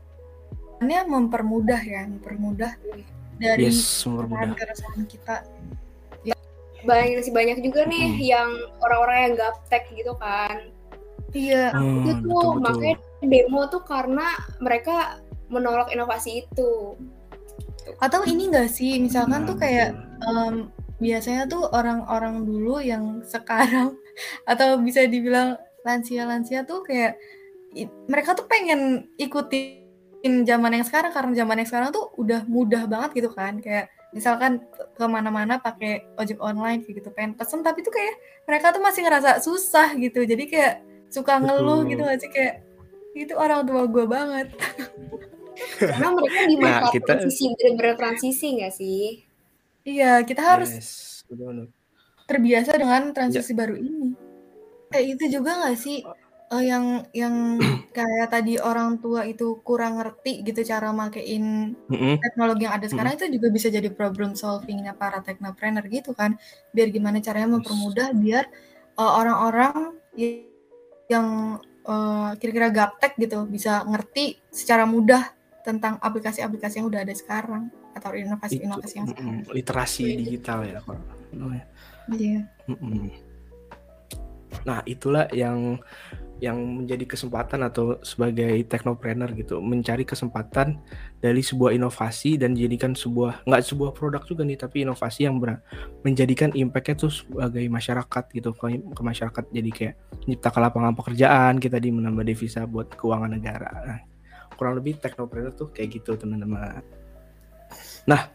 mempermudah 0.78 1.82
ya 1.82 2.06
mempermudah 2.06 2.70
dari 3.42 3.66
Yes, 3.66 4.06
mempermudah. 4.06 4.54
keresahan 4.54 5.02
kita 5.10 5.42
banyak 6.86 7.26
sih 7.26 7.34
banyak 7.34 7.58
juga 7.66 7.82
nih 7.90 8.14
Mm-mm. 8.14 8.30
yang 8.30 8.50
orang-orang 8.78 9.18
yang 9.26 9.34
gaptek 9.42 9.90
gitu 9.90 10.14
kan 10.22 10.70
iya 11.34 11.74
Hmm, 11.74 12.06
itu 12.06 12.22
tuh 12.22 12.54
betul-betul. 12.54 12.62
makanya 12.62 12.96
demo 13.26 13.62
tuh 13.66 13.82
karena 13.82 14.26
mereka 14.62 15.18
menolak 15.50 15.90
inovasi 15.90 16.46
itu 16.46 16.94
atau 17.96 18.20
ini 18.22 18.52
enggak 18.52 18.68
sih? 18.68 19.00
Misalkan 19.00 19.44
Nah, 19.44 19.48
tuh 19.48 19.56
kayak 19.56 19.88
betul. 19.96 20.36
em, 20.36 20.54
biasanya 20.98 21.42
tuh 21.46 21.62
orang-orang 21.70 22.42
dulu 22.42 22.82
yang 22.82 23.22
sekarang 23.24 23.96
atau 24.50 24.76
bisa 24.82 25.06
dibilang 25.06 25.56
lansia-lansia 25.86 26.66
tuh 26.66 26.82
kayak 26.84 27.16
i- 27.72 27.88
mereka 28.10 28.34
tuh 28.34 28.44
pengen 28.44 29.08
ikuti 29.16 29.80
zaman 30.20 30.74
yang 30.74 30.82
sekarang 30.82 31.14
karena 31.14 31.30
zaman 31.32 31.62
yang 31.62 31.68
sekarang 31.70 31.88
tuh 31.94 32.10
udah 32.18 32.42
mudah 32.50 32.84
banget 32.90 33.22
gitu 33.22 33.30
kan. 33.30 33.62
Kayak 33.62 33.88
misalkan 34.10 34.64
ke 34.96 35.04
mana-mana 35.06 35.60
pakai 35.62 36.02
ojek 36.18 36.40
online 36.42 36.82
kayak 36.82 37.04
gitu 37.04 37.10
pengen 37.14 37.36
pesen 37.38 37.60
tapi 37.62 37.84
tuh 37.86 37.92
kayak 37.94 38.18
mereka 38.48 38.74
tuh 38.74 38.82
masih 38.82 39.06
ngerasa 39.06 39.38
susah 39.38 39.94
gitu. 39.94 40.26
Jadi 40.26 40.44
kayak 40.50 40.74
suka 41.08 41.38
ngeluh 41.40 41.86
gitu 41.86 42.02
gak 42.02 42.18
sih? 42.20 42.28
Kayak 42.28 42.66
itu 43.14 43.32
orang 43.38 43.64
tua 43.64 43.86
gue 43.86 44.04
banget 44.04 44.48
karena 45.78 46.08
mereka 46.14 46.40
di 46.46 46.56
masa 46.56 46.72
nah, 46.82 46.90
kita... 46.92 47.06
transisi 47.06 47.42
bener-bener 47.54 47.94
transisi 47.98 48.46
gak 48.58 48.72
sih 48.74 49.04
iya 49.84 50.12
kita 50.22 50.42
harus 50.42 50.70
yes, 50.70 50.90
terbiasa 52.28 52.76
dengan 52.76 53.12
transisi 53.16 53.52
ya. 53.52 53.58
baru 53.58 53.74
ini 53.78 54.12
kayak 54.92 55.06
itu 55.16 55.24
juga 55.40 55.50
gak 55.64 55.76
sih 55.78 56.04
uh, 56.52 56.64
yang 56.64 57.04
yang 57.12 57.34
kayak 57.96 58.28
tadi 58.32 58.56
orang 58.60 59.00
tua 59.00 59.24
itu 59.28 59.60
kurang 59.64 60.00
ngerti 60.00 60.44
gitu 60.44 60.64
cara 60.64 60.90
makein 60.92 61.76
mm-hmm. 61.88 62.14
teknologi 62.20 62.64
yang 62.68 62.74
ada 62.76 62.86
sekarang 62.88 63.16
mm-hmm. 63.16 63.28
itu 63.30 63.36
juga 63.40 63.48
bisa 63.52 63.68
jadi 63.68 63.88
problem 63.92 64.32
solvingnya 64.34 64.96
para 64.96 65.20
technopreneur 65.20 65.84
gitu 65.88 66.12
kan 66.16 66.36
biar 66.72 66.88
gimana 66.92 67.20
caranya 67.20 67.60
mempermudah 67.60 68.12
biar 68.16 68.44
uh, 68.96 69.12
orang-orang 69.20 69.96
yang 71.08 71.58
uh, 71.86 72.30
kira-kira 72.36 72.68
gaptek 72.72 73.16
gitu 73.20 73.44
bisa 73.48 73.84
ngerti 73.86 74.40
secara 74.52 74.84
mudah 74.84 75.37
tentang 75.68 76.00
aplikasi-aplikasi 76.00 76.80
yang 76.80 76.88
udah 76.88 77.04
ada 77.04 77.12
sekarang 77.12 77.68
atau 77.92 78.16
inovasi-inovasi 78.16 78.94
yang 78.96 79.06
sekarang. 79.12 79.44
Literasi 79.52 80.04
digital 80.24 80.64
ya, 80.64 80.80
Pak. 80.80 80.96
Oh, 81.36 81.52
ya. 81.52 81.64
Iya. 82.16 82.40
Nah, 84.64 84.80
itulah 84.88 85.28
yang 85.36 85.76
yang 86.38 86.54
menjadi 86.82 87.02
kesempatan 87.02 87.66
atau 87.66 87.98
sebagai 88.06 88.62
teknopreneur 88.70 89.34
gitu 89.34 89.58
mencari 89.58 90.06
kesempatan 90.06 90.78
dari 91.18 91.42
sebuah 91.42 91.74
inovasi 91.74 92.38
dan 92.38 92.54
jadikan 92.54 92.94
sebuah 92.94 93.42
nggak 93.42 93.62
sebuah 93.66 93.90
produk 93.90 94.22
juga 94.22 94.46
nih 94.46 94.54
tapi 94.54 94.86
inovasi 94.86 95.26
yang 95.26 95.42
ber, 95.42 95.58
menjadikan 96.06 96.54
impactnya 96.54 96.94
tuh 96.94 97.10
sebagai 97.10 97.66
masyarakat 97.66 98.24
gitu 98.30 98.54
ke, 98.54 98.78
ke 98.78 99.02
masyarakat 99.02 99.44
jadi 99.50 99.70
kayak 99.74 99.94
menciptakan 100.30 100.60
lapangan 100.62 100.94
pekerjaan 100.94 101.54
kita 101.58 101.82
di 101.82 101.90
menambah 101.90 102.22
devisa 102.22 102.70
buat 102.70 102.86
keuangan 102.94 103.34
negara 103.34 103.70
nah, 103.82 104.00
kurang 104.58 104.74
lebih 104.76 104.98
teknopreneur 104.98 105.54
tuh 105.54 105.70
kayak 105.70 106.02
gitu 106.02 106.18
teman-teman 106.18 106.82
nah 108.04 108.28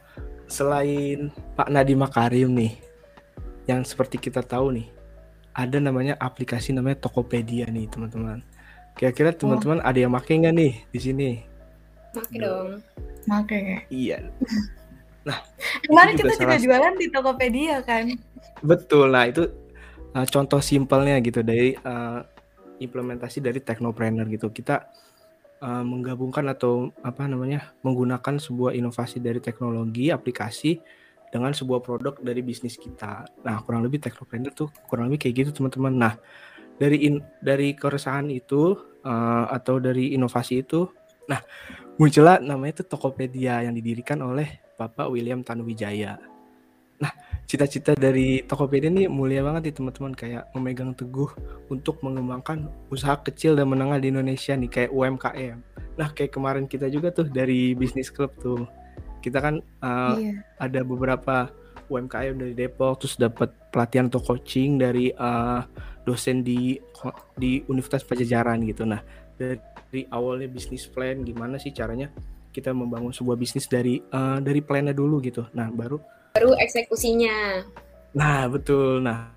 selain 0.47 1.29
Pak 1.59 1.67
Nadiem 1.67 1.99
Makarim 1.99 2.49
nih 2.55 2.79
yang 3.67 3.83
seperti 3.83 4.19
kita 4.19 4.39
tahu 4.43 4.79
nih 4.79 4.87
ada 5.53 5.77
namanya 5.77 6.17
aplikasi 6.17 6.73
namanya 6.73 7.05
Tokopedia 7.05 7.69
nih 7.69 7.85
teman-teman. 7.87 8.41
Kira-kira 8.97 9.31
oh. 9.31 9.37
teman-teman 9.37 9.79
oh. 9.79 9.87
ada 9.87 9.97
yang 9.97 10.11
pakai 10.13 10.41
nggak 10.41 10.55
nih 10.57 10.73
di 10.89 10.99
sini? 10.99 11.29
Pakai 12.13 12.37
dong. 12.41 12.69
Pakai. 13.29 13.85
Iya. 13.89 14.29
Nah, 15.23 15.39
kemarin 15.87 16.13
kita 16.19 16.33
juga 16.35 16.57
jualan 16.59 16.93
di 16.99 17.07
Tokopedia 17.13 17.79
kan? 17.85 18.11
Betul. 18.59 19.13
Nah 19.13 19.29
itu 19.29 19.47
uh, 20.17 20.27
contoh 20.27 20.59
simpelnya 20.59 21.21
gitu 21.21 21.45
dari 21.45 21.77
uh, 21.85 22.19
implementasi 22.81 23.39
dari 23.39 23.61
Technopreneur 23.61 24.27
gitu. 24.27 24.49
Kita 24.49 24.89
uh, 25.63 25.83
menggabungkan 25.87 26.43
atau 26.51 26.91
apa 26.99 27.23
namanya 27.23 27.71
menggunakan 27.87 28.35
sebuah 28.35 28.75
inovasi 28.75 29.23
dari 29.23 29.39
teknologi 29.39 30.11
aplikasi 30.11 30.83
dengan 31.31 31.55
sebuah 31.55 31.81
produk 31.81 32.19
dari 32.19 32.43
bisnis 32.43 32.75
kita. 32.75 33.25
Nah, 33.41 33.63
kurang 33.63 33.87
lebih 33.87 34.03
technopreneur 34.03 34.53
tuh 34.53 34.69
kurang 34.91 35.09
lebih 35.09 35.25
kayak 35.25 35.47
gitu 35.47 35.63
teman-teman. 35.63 35.93
Nah, 35.95 36.13
dari 36.77 37.07
in, 37.09 37.23
dari 37.39 37.73
keresahan 37.73 38.27
itu 38.29 38.75
uh, 39.07 39.45
atau 39.49 39.79
dari 39.79 40.13
inovasi 40.13 40.61
itu, 40.61 40.85
nah 41.25 41.39
muncullah 41.95 42.43
namanya 42.43 42.81
itu 42.81 42.83
Tokopedia 42.85 43.63
yang 43.65 43.73
didirikan 43.73 44.19
oleh 44.21 44.61
Bapak 44.77 45.09
William 45.09 45.41
Tanuwijaya. 45.41 46.32
Cita-cita 47.53 47.93
dari 47.93 48.41
Tokopedia 48.41 48.89
ini 48.89 49.05
mulia 49.05 49.45
banget 49.45 49.69
nih 49.69 49.75
teman-teman 49.77 50.17
kayak 50.17 50.49
memegang 50.57 50.89
teguh 50.97 51.29
untuk 51.69 52.01
mengembangkan 52.01 52.65
usaha 52.89 53.13
kecil 53.21 53.53
dan 53.53 53.69
menengah 53.69 54.01
di 54.01 54.09
Indonesia 54.09 54.57
nih 54.57 54.73
kayak 54.73 54.89
UMKM. 54.89 55.57
Nah, 55.93 56.09
kayak 56.17 56.33
kemarin 56.33 56.65
kita 56.65 56.89
juga 56.89 57.13
tuh 57.13 57.29
dari 57.29 57.77
bisnis 57.77 58.09
club 58.09 58.33
tuh 58.41 58.65
kita 59.21 59.37
kan 59.37 59.61
uh, 59.85 60.17
iya. 60.17 60.41
ada 60.57 60.81
beberapa 60.81 61.53
UMKM 61.93 62.41
dari 62.41 62.57
Depok 62.57 63.05
terus 63.05 63.21
dapat 63.21 63.53
pelatihan 63.69 64.09
atau 64.09 64.17
coaching 64.17 64.81
dari 64.81 65.13
uh, 65.13 65.61
dosen 66.09 66.41
di 66.41 66.81
di 67.37 67.61
Universitas 67.69 68.01
Pajajaran 68.01 68.65
gitu. 68.65 68.81
Nah, 68.81 69.05
dari 69.37 70.09
awalnya 70.09 70.49
bisnis 70.49 70.89
plan 70.89 71.21
gimana 71.21 71.61
sih 71.61 71.69
caranya 71.69 72.09
kita 72.49 72.73
membangun 72.73 73.13
sebuah 73.13 73.37
bisnis 73.37 73.69
dari 73.69 74.01
uh, 74.01 74.41
dari 74.41 74.65
plannya 74.65 74.97
dulu 74.97 75.21
gitu. 75.21 75.45
Nah, 75.53 75.69
baru 75.69 76.01
baru 76.33 76.57
eksekusinya. 76.57 77.61
Nah, 78.17 78.49
betul. 78.49 79.05
Nah, 79.05 79.29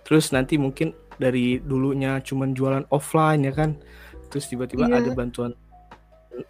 terus 0.00 0.32
nanti 0.32 0.56
mungkin 0.56 0.96
dari 1.20 1.60
dulunya 1.60 2.24
cuman 2.24 2.56
jualan 2.56 2.88
offline 2.88 3.44
ya 3.44 3.52
kan. 3.52 3.76
Terus 4.32 4.48
tiba-tiba 4.48 4.88
iya. 4.88 5.04
ada 5.04 5.12
bantuan 5.12 5.52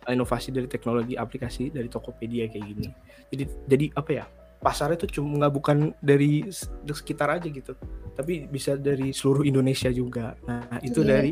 inovasi 0.06 0.54
dari 0.54 0.70
teknologi 0.70 1.18
aplikasi 1.18 1.74
dari 1.74 1.90
Tokopedia 1.90 2.46
kayak 2.46 2.64
gini. 2.64 2.88
Jadi 3.34 3.44
jadi 3.66 3.86
apa 3.98 4.10
ya? 4.14 4.24
Pasarnya 4.58 4.98
itu 4.98 5.18
cuma 5.18 5.38
nggak 5.38 5.54
bukan 5.54 5.76
dari 6.02 6.46
sekitar 6.82 7.30
aja 7.38 7.46
gitu, 7.46 7.78
tapi 8.18 8.50
bisa 8.50 8.74
dari 8.74 9.14
seluruh 9.14 9.46
Indonesia 9.46 9.86
juga. 9.86 10.34
Nah 10.50 10.82
itu 10.82 11.06
yeah. 11.06 11.10
dari 11.14 11.30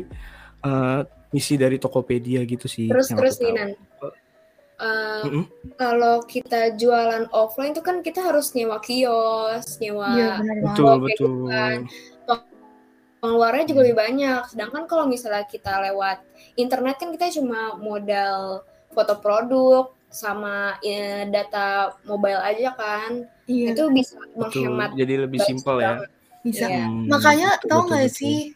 uh, 0.63 1.03
misi 1.35 1.59
dari 1.59 1.75
Tokopedia 1.75 2.47
gitu 2.47 2.71
sih. 2.71 2.87
Terus 2.87 3.11
terus 3.11 3.35
Ninan. 3.43 3.75
Uh, 4.77 5.25
mm 5.25 5.29
-hmm. 5.33 5.43
Kalau 5.73 6.21
kita 6.29 6.77
jualan 6.77 7.25
offline 7.33 7.73
itu 7.73 7.81
kan 7.81 8.05
kita 8.05 8.21
harus 8.21 8.53
nyewa 8.53 8.77
kios, 8.77 9.81
nyewa 9.81 10.09
ya, 10.13 10.33
betul 10.37 11.01
betul. 11.01 11.49
Gitu 11.49 11.49
kan 11.49 11.79
pengeluarannya 13.21 13.67
juga 13.67 13.81
lebih 13.85 13.97
banyak. 13.97 14.41
Sedangkan 14.53 14.83
kalau 14.85 15.05
misalnya 15.09 15.45
kita 15.49 15.83
lewat 15.89 16.21
internet 16.55 16.95
kan 17.01 17.09
kita 17.13 17.33
cuma 17.35 17.75
modal 17.77 18.63
foto 18.93 19.13
produk 19.19 19.91
sama 20.07 20.79
ya, 20.79 21.27
data 21.27 21.97
mobile 22.07 22.39
aja 22.41 22.73
kan. 22.77 23.25
Iya. 23.49 23.75
Itu 23.75 23.89
bisa 23.91 24.17
menghemat. 24.37 24.95
Jadi 24.95 25.13
lebih 25.27 25.39
simpel 25.43 25.81
ya. 25.81 25.93
Bisa. 26.45 26.65
Ya. 26.69 26.87
Hmm, 26.87 27.11
Makanya 27.11 27.59
betul, 27.59 27.67
tau 27.69 27.81
nggak 27.89 28.09
sih 28.13 28.55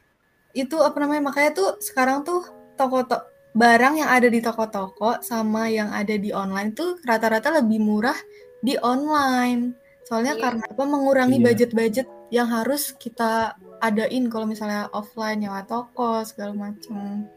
itu 0.56 0.78
apa 0.80 0.98
namanya? 1.02 1.32
Makanya 1.34 1.52
tuh 1.52 1.70
sekarang 1.84 2.24
tuh 2.24 2.46
toko 2.80 3.04
to 3.04 3.18
barang 3.52 4.00
yang 4.00 4.10
ada 4.10 4.28
di 4.32 4.40
toko-toko 4.40 5.20
sama 5.20 5.68
yang 5.68 5.92
ada 5.92 6.16
di 6.16 6.32
online 6.32 6.72
tuh 6.72 6.96
rata-rata 7.04 7.52
lebih 7.60 7.84
murah 7.84 8.16
di 8.64 8.80
online. 8.80 9.76
Soalnya 10.08 10.36
iya. 10.40 10.42
karena 10.44 10.64
apa 10.68 10.84
mengurangi 10.84 11.40
iya. 11.40 11.46
budget-budget 11.52 12.08
yang 12.32 12.48
harus 12.48 12.96
kita 12.96 13.56
adain 13.84 14.32
kalau 14.32 14.48
misalnya 14.48 14.88
offline 14.96 15.44
nyawa 15.44 15.68
toko 15.68 16.24
segala 16.24 16.56
macam. 16.56 17.28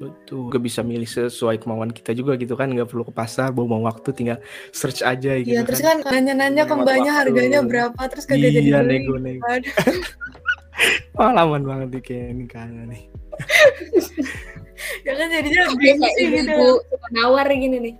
Betul. 0.00 0.48
Gak 0.48 0.64
bisa 0.64 0.80
milih 0.80 1.04
sesuai 1.04 1.60
kemauan 1.60 1.92
kita 1.92 2.16
juga 2.16 2.32
gitu 2.40 2.56
kan, 2.56 2.72
nggak 2.72 2.88
perlu 2.88 3.04
ke 3.04 3.12
pasar, 3.12 3.52
bawa 3.52 3.92
waktu, 3.92 4.16
tinggal 4.16 4.38
search 4.72 5.04
aja 5.04 5.36
gitu. 5.44 5.52
Iya, 5.52 5.60
terus 5.68 5.84
kan 5.84 6.00
nanya-nanya 6.00 6.64
ke 6.64 6.72
mbaknya 6.72 7.12
harganya 7.12 7.60
berapa, 7.60 8.00
terus 8.08 8.24
kagak 8.24 8.48
iya, 8.48 8.64
jadi 8.64 8.70
beli. 8.80 9.04
nego 9.04 9.14
nego. 9.20 9.44
Pengalaman 11.12 11.62
banget 11.68 11.88
nih 11.92 12.02
kayak 12.02 12.26
ini 12.32 12.44
kan 12.48 12.72
nih. 12.88 13.02
ya 15.06 15.12
kan 15.16 15.26
jadinya 15.32 15.62
bingung 15.76 16.12
sih 16.16 16.26
gitu. 16.32 16.52
Ibu 16.52 17.06
nawar 17.14 17.46
gini 17.48 17.76
nih. 17.78 17.94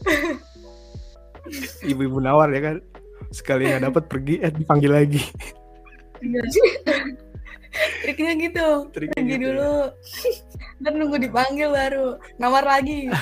Ibu-ibu 1.90 2.18
nawar 2.22 2.48
ya 2.54 2.60
kan, 2.62 2.76
sekali 3.34 3.66
nggak 3.66 3.90
dapat 3.90 4.04
pergi, 4.06 4.34
eh 4.44 4.52
dipanggil 4.54 4.92
lagi. 4.92 5.22
Iya. 6.20 6.42
Triknya 8.02 8.32
gitu. 8.36 8.68
Triknya 8.90 9.22
Pergi 9.22 9.30
gitu. 9.30 9.40
Ya. 9.40 9.46
dulu. 9.46 9.74
Dan 10.80 10.92
nunggu 10.98 11.16
dipanggil 11.22 11.68
baru. 11.70 12.08
Nawar 12.36 12.64
lagi. 12.66 13.08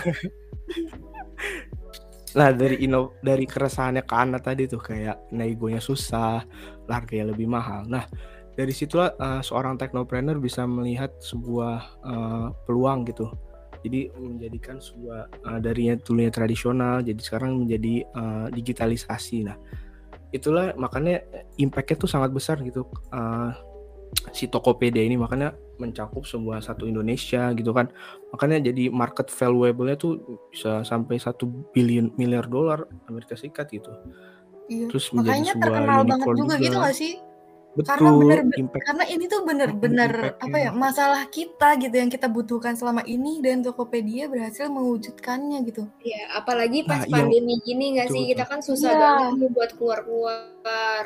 nah 2.36 2.52
dari 2.52 2.84
ino 2.84 3.16
dari 3.24 3.48
keresahannya 3.48 4.04
ke 4.04 4.14
anak 4.14 4.44
tadi 4.44 4.68
tuh 4.68 4.78
kayak 4.78 5.32
negonya 5.32 5.80
susah, 5.80 6.44
harganya 6.86 7.32
lebih 7.32 7.48
mahal. 7.48 7.88
Nah 7.88 8.04
dari 8.58 8.74
situlah 8.74 9.14
uh, 9.22 9.38
seorang 9.38 9.78
teknopreneur 9.78 10.42
bisa 10.42 10.66
melihat 10.66 11.14
sebuah 11.22 12.02
uh, 12.02 12.48
peluang 12.66 13.06
gitu. 13.06 13.30
Jadi 13.86 14.10
menjadikan 14.18 14.82
sebuah 14.82 15.46
uh, 15.46 15.58
darinya 15.62 15.94
dulunya 16.02 16.34
tradisional, 16.34 16.98
jadi 16.98 17.22
sekarang 17.22 17.62
menjadi 17.62 18.02
uh, 18.18 18.50
digitalisasi. 18.50 19.46
Nah 19.46 19.54
itulah 20.34 20.76
makanya 20.76 21.24
impactnya 21.56 21.96
tuh 21.96 22.10
sangat 22.10 22.34
besar 22.36 22.60
gitu 22.60 22.84
uh, 23.16 23.52
si 24.32 24.48
Tokopedia 24.48 25.00
ini 25.00 25.16
makanya 25.16 25.56
mencakup 25.80 26.24
sebuah 26.28 26.60
satu 26.60 26.84
Indonesia 26.84 27.52
gitu 27.56 27.72
kan 27.72 27.88
makanya 28.34 28.68
jadi 28.68 28.92
market 28.92 29.32
valuable-nya 29.32 29.96
tuh 29.96 30.40
bisa 30.52 30.84
sampai 30.84 31.16
satu 31.16 31.48
billion 31.72 32.12
miliar 32.20 32.44
dolar 32.44 32.84
Amerika 33.08 33.36
Serikat 33.40 33.72
gitu 33.72 33.88
iya. 34.68 34.88
terus 34.92 35.08
makanya 35.16 35.56
terkenal 35.56 36.04
banget 36.04 36.28
juga, 36.28 36.40
juga 36.44 36.56
gitu 36.60 36.76
gak 36.76 36.96
sih 36.96 37.12
karena 37.84 38.08
Betul, 38.08 38.20
bener 38.24 38.38
impact 38.56 38.82
karena 38.84 39.04
ini 39.06 39.24
tuh 39.26 39.40
bener-bener 39.42 40.12
apa 40.34 40.56
ya 40.56 40.70
impact-nya. 40.70 40.72
masalah 40.72 41.22
kita 41.26 41.68
gitu 41.76 41.94
yang 41.94 42.08
kita 42.08 42.26
butuhkan 42.26 42.74
selama 42.74 43.02
ini 43.04 43.38
dan 43.38 43.60
Tokopedia 43.60 44.26
berhasil 44.26 44.66
mewujudkannya 44.66 45.58
gitu. 45.66 45.84
Ya, 46.00 46.34
apalagi 46.34 46.82
Nah, 46.82 46.88
pas 46.88 47.02
yang 47.06 47.28
pandemi 47.28 47.60
gini 47.60 47.94
nggak 47.94 48.08
betul 48.08 48.16
sih? 48.16 48.22
Kita 48.30 48.44
kan 48.44 48.60
susah 48.60 48.90
Iya. 48.90 49.00
banget 49.00 49.50
buat 49.50 49.70
keluar-keluar. 49.74 51.04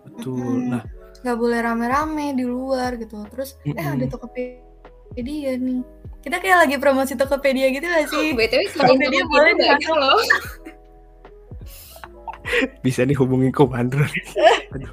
Betul. 0.00 0.34
Mm-mm. 0.34 0.70
Nah, 0.70 0.82
nggak 1.20 1.36
boleh 1.36 1.58
rame-rame 1.60 2.26
di 2.32 2.44
luar 2.44 2.96
gitu. 2.96 3.20
Terus 3.28 3.54
eh 3.62 3.76
ada. 3.76 4.06
Tokopedia 4.06 5.54
nih. 5.54 5.80
Kita 6.20 6.36
kayak 6.36 6.58
lagi 6.64 6.76
promosi 6.76 7.14
Tokopedia 7.14 7.68
gitu 7.68 7.84
gak 7.84 8.08
sih? 8.08 8.36
BTW 8.36 8.62
selain 8.68 8.92
Tokopedia 8.92 9.24
boleh 9.24 9.52
dimasuk. 9.54 9.96
loh. 9.96 10.20
Bisa 12.80 13.04
nih 13.04 13.16
hubungin 13.16 13.48
komando. 13.50 14.00
Aduh, 14.74 14.90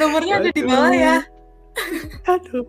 Nomornya 0.00 0.34
ada 0.42 0.50
di 0.52 0.62
bawah 0.62 0.92
ya. 0.92 1.16
aduh. 2.28 2.66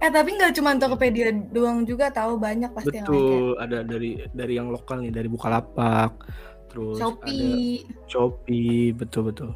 Eh 0.00 0.10
tapi 0.10 0.30
nggak 0.36 0.52
cuma 0.56 0.76
Tokopedia 0.80 1.30
doang 1.52 1.84
juga 1.84 2.08
tahu 2.08 2.40
banyak 2.40 2.72
pasti 2.72 2.96
yang 2.98 3.06
lain 3.06 3.12
kayak 3.12 3.20
Betul, 3.20 3.52
ada 3.60 3.78
dari 3.84 4.10
dari 4.32 4.54
yang 4.56 4.68
lokal 4.72 5.04
nih, 5.04 5.12
dari 5.12 5.28
Bukalapak, 5.28 6.12
terus 6.72 6.96
ada 6.96 7.04
Shopee. 7.04 7.84
Shopee, 8.08 8.92
betul 8.96 9.22
betul. 9.28 9.50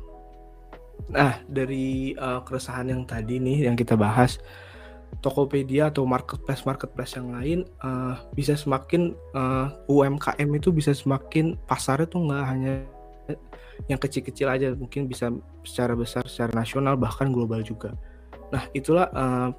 Nah, 1.09 1.41
dari 1.49 2.13
uh, 2.13 2.45
keresahan 2.45 2.93
yang 2.93 3.03
tadi 3.09 3.41
nih 3.41 3.73
yang 3.73 3.77
kita 3.77 3.97
bahas, 3.97 4.37
Tokopedia 5.25 5.89
atau 5.89 6.05
marketplace 6.05 6.69
marketplace 6.69 7.17
yang 7.17 7.33
lain 7.33 7.59
uh, 7.81 8.21
bisa 8.37 8.55
semakin 8.55 9.17
uh, 9.33 9.73
UMKM 9.89 10.49
itu 10.55 10.69
bisa 10.71 10.93
semakin 10.93 11.57
pasarnya 11.65 12.07
tuh 12.07 12.29
nggak 12.29 12.45
hanya 12.45 12.75
yang 13.87 14.03
kecil-kecil 14.03 14.51
aja, 14.51 14.75
mungkin 14.75 15.07
bisa 15.07 15.31
secara 15.63 15.95
besar, 15.95 16.27
secara 16.27 16.51
nasional 16.51 16.99
bahkan 16.99 17.31
global 17.31 17.63
juga. 17.63 17.95
Nah, 18.51 18.67
itulah 18.75 19.07
uh, 19.15 19.55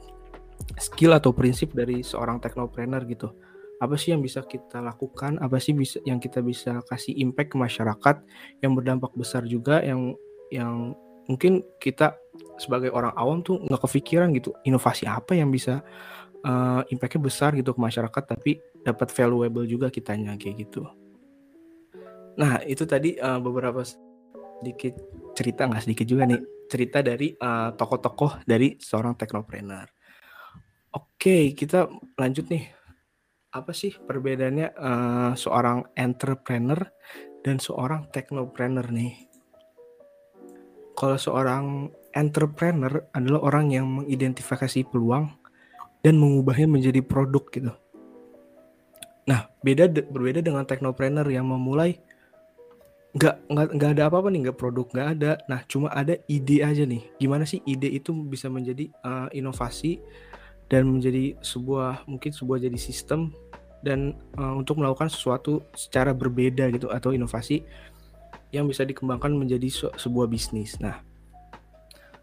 skill 0.75 1.15
atau 1.15 1.31
prinsip 1.31 1.71
dari 1.71 2.03
seorang 2.03 2.43
teknopreneur 2.43 3.07
gitu. 3.07 3.31
Apa 3.79 3.95
sih 3.95 4.11
yang 4.11 4.19
bisa 4.19 4.43
kita 4.43 4.83
lakukan? 4.83 5.39
Apa 5.39 5.55
sih 5.63 5.71
bisa 5.71 6.03
yang 6.03 6.19
kita 6.19 6.43
bisa 6.43 6.83
kasih 6.83 7.15
impact 7.15 7.55
ke 7.55 7.57
masyarakat 7.57 8.15
yang 8.59 8.75
berdampak 8.75 9.15
besar 9.15 9.47
juga 9.47 9.79
yang 9.79 10.19
yang 10.51 10.91
mungkin 11.29 11.63
kita 11.79 12.17
sebagai 12.59 12.91
orang 12.91 13.15
awam 13.15 13.39
tuh 13.39 13.61
nggak 13.61 13.85
kepikiran 13.85 14.33
gitu 14.35 14.51
inovasi 14.65 15.05
apa 15.05 15.37
yang 15.37 15.53
bisa 15.53 15.85
uh, 16.43 16.81
impactnya 16.89 17.21
besar 17.21 17.55
gitu 17.55 17.71
ke 17.71 17.79
masyarakat 17.79 18.23
tapi 18.25 18.59
dapat 18.83 19.13
valuable 19.13 19.63
juga 19.63 19.87
kitanya 19.87 20.35
kayak 20.35 20.67
gitu. 20.67 20.83
Nah 22.35 22.59
itu 22.65 22.83
tadi 22.83 23.15
uh, 23.19 23.39
beberapa 23.39 23.83
sedikit 24.59 24.93
cerita 25.33 25.65
nggak 25.65 25.83
sedikit 25.87 26.05
juga 26.05 26.27
nih 26.27 26.41
cerita 26.69 26.99
dari 27.01 27.33
uh, 27.33 27.73
tokoh-tokoh 27.73 28.43
dari 28.45 28.77
seorang 28.77 29.15
teknopreneur. 29.15 29.87
Oke 30.93 31.55
kita 31.55 31.89
lanjut 32.19 32.45
nih 32.51 32.69
apa 33.49 33.73
sih 33.73 33.95
perbedaannya 33.95 34.77
uh, 34.77 35.31
seorang 35.33 35.89
entrepreneur 35.97 36.77
dan 37.41 37.57
seorang 37.57 38.05
teknopreneur 38.13 38.85
nih? 38.93 39.25
Kalau 40.93 41.15
seorang 41.15 41.89
entrepreneur 42.13 43.07
adalah 43.15 43.41
orang 43.47 43.71
yang 43.71 43.87
mengidentifikasi 43.87 44.85
peluang 44.91 45.31
dan 46.03 46.19
mengubahnya 46.19 46.67
menjadi 46.67 47.01
produk 47.03 47.43
gitu. 47.51 47.71
Nah, 49.29 49.47
beda 49.61 49.87
berbeda 50.09 50.41
dengan 50.41 50.65
teknopreneur 50.65 51.27
yang 51.29 51.47
memulai 51.47 52.01
nggak 53.09 53.35
nggak 53.49 53.67
nggak 53.73 53.91
ada 53.97 54.03
apa-apa 54.05 54.29
nih, 54.29 54.39
nggak 54.49 54.57
produk 54.59 54.87
nggak 54.93 55.09
ada. 55.17 55.31
Nah, 55.49 55.65
cuma 55.65 55.89
ada 55.89 56.13
ide 56.29 56.61
aja 56.61 56.85
nih. 56.85 57.01
Gimana 57.17 57.43
sih 57.45 57.61
ide 57.65 57.89
itu 57.89 58.13
bisa 58.13 58.47
menjadi 58.53 58.89
uh, 59.01 59.27
inovasi 59.33 59.97
dan 60.69 60.85
menjadi 60.85 61.33
sebuah 61.41 62.05
mungkin 62.05 62.29
sebuah 62.29 62.61
jadi 62.61 62.77
sistem 62.77 63.33
dan 63.81 64.13
uh, 64.37 64.53
untuk 64.53 64.77
melakukan 64.77 65.09
sesuatu 65.09 65.65
secara 65.73 66.13
berbeda 66.13 66.69
gitu 66.69 66.93
atau 66.93 67.09
inovasi 67.09 67.65
yang 68.53 68.69
bisa 68.69 68.85
dikembangkan 68.85 69.33
menjadi 69.33 69.69
se 69.69 69.87
sebuah 69.97 70.29
bisnis. 70.29 70.77
Nah, 70.77 71.01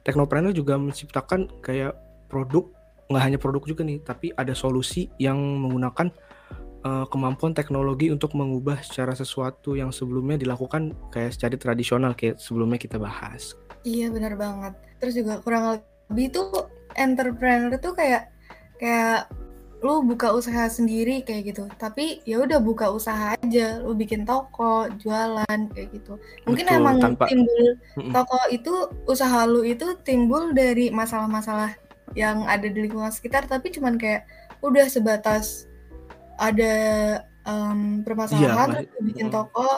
teknopreneur 0.06 0.54
juga 0.54 0.78
menciptakan 0.78 1.50
kayak 1.62 1.98
produk 2.30 2.70
nggak 3.06 3.22
hanya 3.22 3.38
produk 3.38 3.62
juga 3.62 3.82
nih, 3.86 4.02
tapi 4.02 4.34
ada 4.34 4.50
solusi 4.54 5.06
yang 5.18 5.38
menggunakan 5.38 6.10
uh, 6.86 7.04
kemampuan 7.10 7.50
teknologi 7.50 8.14
untuk 8.14 8.38
mengubah 8.38 8.78
secara 8.86 9.18
sesuatu 9.18 9.74
yang 9.74 9.90
sebelumnya 9.90 10.38
dilakukan 10.38 10.94
kayak 11.10 11.34
secara 11.34 11.58
tradisional 11.58 12.14
kayak 12.14 12.38
sebelumnya 12.38 12.78
kita 12.78 13.02
bahas. 13.02 13.58
Iya 13.82 14.14
benar 14.14 14.38
banget. 14.38 14.78
Terus 15.02 15.14
juga 15.18 15.42
kurang 15.42 15.82
lebih 16.10 16.30
tuh 16.30 16.70
entrepreneur 16.94 17.74
tuh 17.82 17.98
kayak 17.98 18.30
kayak 18.78 19.26
lu 19.84 20.00
buka 20.00 20.32
usaha 20.32 20.72
sendiri 20.72 21.20
kayak 21.20 21.52
gitu 21.52 21.68
tapi 21.76 22.24
ya 22.24 22.40
udah 22.40 22.64
buka 22.64 22.88
usaha 22.88 23.36
aja 23.36 23.84
lu 23.84 23.92
bikin 23.92 24.24
toko 24.24 24.88
jualan 24.96 25.60
kayak 25.76 25.92
gitu 25.92 26.16
mungkin 26.48 26.64
Betul, 26.64 26.80
emang 26.80 26.96
tanpa 26.96 27.28
timbul 27.28 27.76
toko 28.08 28.40
itu 28.48 28.72
usaha 29.04 29.44
lu 29.44 29.68
itu 29.68 29.84
timbul 30.00 30.56
dari 30.56 30.88
masalah-masalah 30.88 31.76
yang 32.16 32.48
ada 32.48 32.64
di 32.64 32.88
lingkungan 32.88 33.12
sekitar 33.12 33.44
tapi 33.44 33.68
cuman 33.68 34.00
kayak 34.00 34.24
udah 34.64 34.88
sebatas 34.88 35.68
ada 36.36 36.74
Iya, 37.46 38.02
permasalahan 38.02 38.68
masih 38.74 38.86
terus 38.90 39.02
bikin 39.06 39.26
toko 39.30 39.70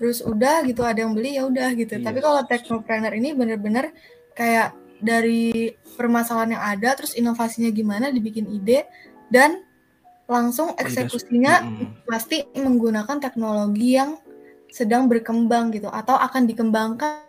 terus 0.00 0.24
udah 0.24 0.64
gitu 0.64 0.80
ada 0.80 1.04
yang 1.04 1.12
beli 1.12 1.36
ya 1.36 1.44
udah 1.44 1.76
gitu 1.76 2.00
tapi 2.00 2.18
Iya. 2.18 2.24
kalau 2.24 2.40
teknopreneur 2.48 3.12
ini 3.12 3.36
bener-bener 3.36 3.92
kayak 4.32 4.72
dari 5.04 5.76
permasalahan 6.00 6.56
yang 6.56 6.64
ada 6.64 6.96
terus 6.96 7.12
inovasinya 7.12 7.68
gimana 7.68 8.08
dibikin 8.08 8.48
ide 8.48 8.88
dan 9.28 9.60
langsung 10.24 10.72
eksekusinya 10.80 11.54
mhm. 11.60 12.08
pasti 12.08 12.48
menggunakan 12.56 13.20
teknologi 13.20 14.00
yang 14.00 14.16
sedang 14.72 15.04
berkembang 15.04 15.68
gitu 15.76 15.92
atau 15.92 16.16
akan 16.16 16.48
dikembangkan 16.48 17.28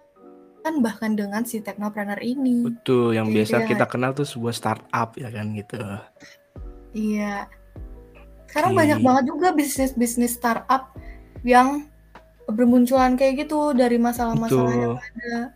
bahkan 0.79 1.17
dengan 1.17 1.43
si 1.43 1.59
teknopreneur 1.59 2.21
ini 2.21 2.63
Betul, 2.63 3.17
yang 3.17 3.33
gitu 3.33 3.43
biasa 3.43 3.65
ya 3.65 3.67
kita 3.67 3.85
kenal 3.89 4.13
tuh 4.13 4.29
sebuah 4.29 4.53
startup 4.53 5.17
ya 5.17 5.33
kan 5.33 5.57
gitu. 5.57 5.81
Iya. 6.93 7.49
Sekarang 8.51 8.75
banyak 8.75 8.99
banget 8.99 9.23
juga 9.31 9.55
bisnis-bisnis 9.55 10.35
startup 10.35 10.91
yang 11.47 11.87
bermunculan 12.51 13.15
kayak 13.15 13.47
gitu 13.47 13.71
dari 13.71 13.95
masalah-masalah 13.95 14.75
yang 14.75 14.95
ada. 14.99 15.55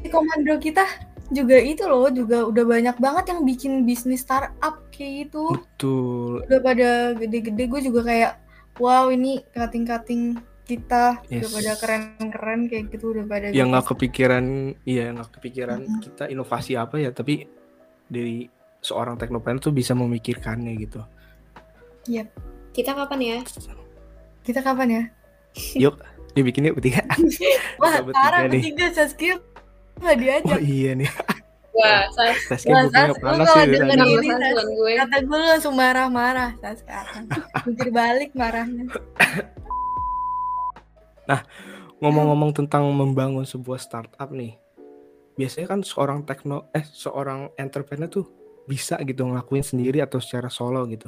Di 0.00 0.08
komando 0.08 0.56
kita 0.56 0.88
juga 1.32 1.60
itu 1.60 1.84
loh, 1.84 2.08
juga 2.08 2.48
udah 2.48 2.64
banyak 2.64 2.96
banget 2.96 3.24
yang 3.36 3.40
bikin 3.44 3.84
bisnis 3.84 4.24
startup 4.24 4.88
kayak 4.88 5.28
gitu. 5.28 5.60
Betul. 5.60 6.44
Udah 6.48 6.60
pada 6.60 6.88
gede-gede, 7.16 7.64
gue 7.68 7.80
juga 7.84 8.00
kayak, 8.08 8.32
wow 8.80 9.12
ini 9.12 9.44
cutting-cutting 9.52 10.40
kita 10.64 11.20
udah 11.24 11.48
Yes. 11.48 11.52
pada 11.52 11.72
keren-keren 11.80 12.60
kayak 12.68 12.84
gitu, 12.96 13.12
udah 13.12 13.24
pada 13.28 13.46
Yang 13.52 13.68
nggak 13.76 13.86
kepikiran, 13.92 14.44
iya 14.88 15.04
nggak 15.12 15.30
kepikiran 15.36 15.80
Mm-mm. 15.84 16.00
kita 16.00 16.24
inovasi 16.32 16.80
apa 16.80 16.96
ya, 16.96 17.12
tapi 17.12 17.44
dari 18.08 18.48
seorang 18.80 19.16
teknopreneur 19.20 19.60
tuh 19.60 19.74
bisa 19.74 19.92
memikirkannya 19.92 20.72
gitu. 20.80 21.00
Yap. 22.10 22.28
Kita 22.72 22.96
kapan 22.96 23.20
ya? 23.20 23.38
Kita 24.42 24.60
kapan 24.64 24.88
ya? 24.90 25.02
Yuk, 25.76 26.00
dibikin 26.32 26.66
yuk 26.66 26.80
bertiga. 26.80 27.04
Wah, 27.80 28.00
Kita 28.00 28.48
bertiga 28.48 28.86
Saskia 28.90 29.36
nggak 30.02 30.16
Oh 30.16 30.18
diajak. 30.18 30.60
iya 30.64 30.96
nih, 30.98 31.06
Wah, 31.76 32.08
Sas. 32.10 32.36
Saskia 32.58 32.88
lu 32.88 32.88
panas 32.90 33.14
kalau 33.22 33.44
sih 33.54 33.70
denger 33.70 33.96
ini, 34.02 34.28
Sas 34.32 34.66
gue. 34.66 34.92
kata 34.98 35.16
gue 35.22 35.38
langsung 35.38 35.74
marah-marah 35.78 36.50
Sas 36.58 36.80
sekarang. 36.82 37.24
Mikir 37.68 37.88
balik 37.94 38.30
marahnya. 38.34 38.88
Ngomong-ngomong 42.02 42.50
tentang 42.50 42.90
membangun 42.90 43.46
sebuah 43.46 43.78
startup 43.78 44.34
nih, 44.34 44.58
biasanya 45.38 45.70
kan 45.70 45.80
seorang 45.86 46.26
tekno, 46.26 46.66
eh 46.74 46.82
seorang 46.82 47.54
entrepreneur 47.54 48.10
tuh 48.10 48.26
bisa 48.66 48.98
gitu 49.06 49.22
ngelakuin 49.30 49.62
sendiri 49.62 50.02
atau 50.02 50.18
secara 50.18 50.50
solo 50.50 50.82
gitu. 50.90 51.06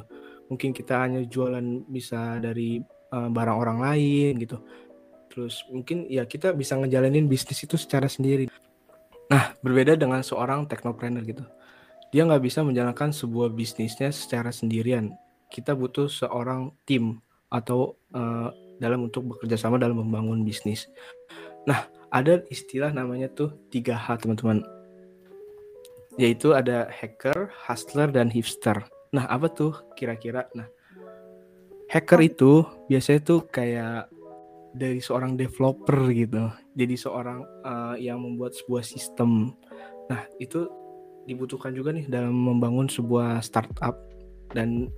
Mungkin 0.51 0.71
kita 0.71 1.01
hanya 1.01 1.21
jualan 1.25 1.85
bisa 1.89 2.37
dari 2.37 2.81
eh, 2.85 3.29
barang 3.29 3.57
orang 3.57 3.79
lain 3.81 4.33
gitu. 4.41 4.61
Terus 5.31 5.67
mungkin 5.67 6.07
ya 6.07 6.23
kita 6.23 6.55
bisa 6.55 6.79
ngejalanin 6.79 7.27
bisnis 7.27 7.65
itu 7.65 7.75
secara 7.75 8.07
sendiri. 8.07 8.47
Nah, 9.27 9.57
berbeda 9.59 9.97
dengan 9.97 10.21
seorang 10.21 10.69
teknopreneur 10.69 11.25
gitu. 11.25 11.43
Dia 12.13 12.23
nggak 12.23 12.45
bisa 12.45 12.61
menjalankan 12.61 13.11
sebuah 13.11 13.51
bisnisnya 13.51 14.13
secara 14.13 14.53
sendirian. 14.53 15.11
Kita 15.49 15.75
butuh 15.75 16.07
seorang 16.07 16.71
tim 16.87 17.19
atau 17.49 17.97
eh, 18.13 18.49
dalam 18.79 19.07
untuk 19.07 19.35
bekerja 19.35 19.59
sama 19.59 19.79
dalam 19.79 19.99
membangun 19.99 20.43
bisnis. 20.43 20.87
Nah, 21.65 21.87
ada 22.13 22.39
istilah 22.47 22.93
namanya 22.93 23.27
tuh 23.31 23.51
3H, 23.73 24.23
teman-teman. 24.23 24.63
Yaitu 26.15 26.55
ada 26.55 26.87
hacker, 26.87 27.51
hustler, 27.67 28.07
dan 28.07 28.31
hipster. 28.31 28.87
Nah, 29.15 29.25
apa 29.31 29.47
tuh 29.47 29.71
kira-kira? 29.95 30.51
Nah, 30.51 30.67
hacker 31.87 32.19
itu 32.19 32.67
biasanya 32.91 33.21
tuh 33.23 33.47
kayak 33.47 34.11
dari 34.75 34.99
seorang 34.99 35.39
developer 35.39 36.11
gitu 36.11 36.51
jadi 36.75 36.95
seorang 36.99 37.47
uh, 37.63 37.95
yang 37.95 38.19
membuat 38.19 38.51
sebuah 38.51 38.83
sistem 38.83 39.55
nah 40.11 40.27
itu 40.43 40.67
dibutuhkan 41.25 41.73
juga 41.73 41.95
nih 41.95 42.05
dalam 42.11 42.35
membangun 42.35 42.91
sebuah 42.91 43.41
startup 43.41 43.97
dan 44.53 44.91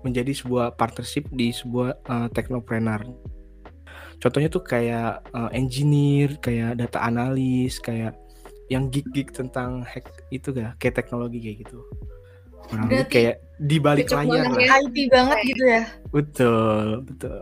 menjadi 0.00 0.32
sebuah 0.32 0.80
partnership 0.80 1.28
di 1.28 1.52
sebuah 1.52 2.00
uh, 2.08 2.28
teknopreneur. 2.32 3.04
Contohnya 4.20 4.48
tuh 4.48 4.64
kayak 4.64 5.24
uh, 5.36 5.52
engineer, 5.52 6.40
kayak 6.40 6.80
data 6.80 7.04
analis, 7.04 7.76
kayak 7.76 8.16
yang 8.72 8.88
geek-geek 8.88 9.32
tentang 9.32 9.84
hack 9.84 10.08
itu 10.32 10.52
gak 10.56 10.80
kayak 10.80 10.96
teknologi 10.96 11.40
kayak 11.40 11.68
gitu. 11.68 11.84
Orang 12.70 12.88
kayak 13.10 13.42
di 13.60 13.76
balik 13.76 14.08
layar 14.08 14.48
lah. 14.50 14.60
Ya. 14.60 14.80
IT 14.80 14.96
banget 15.12 15.38
gitu 15.44 15.64
ya. 15.68 15.82
Betul, 16.10 17.04
betul. 17.04 17.40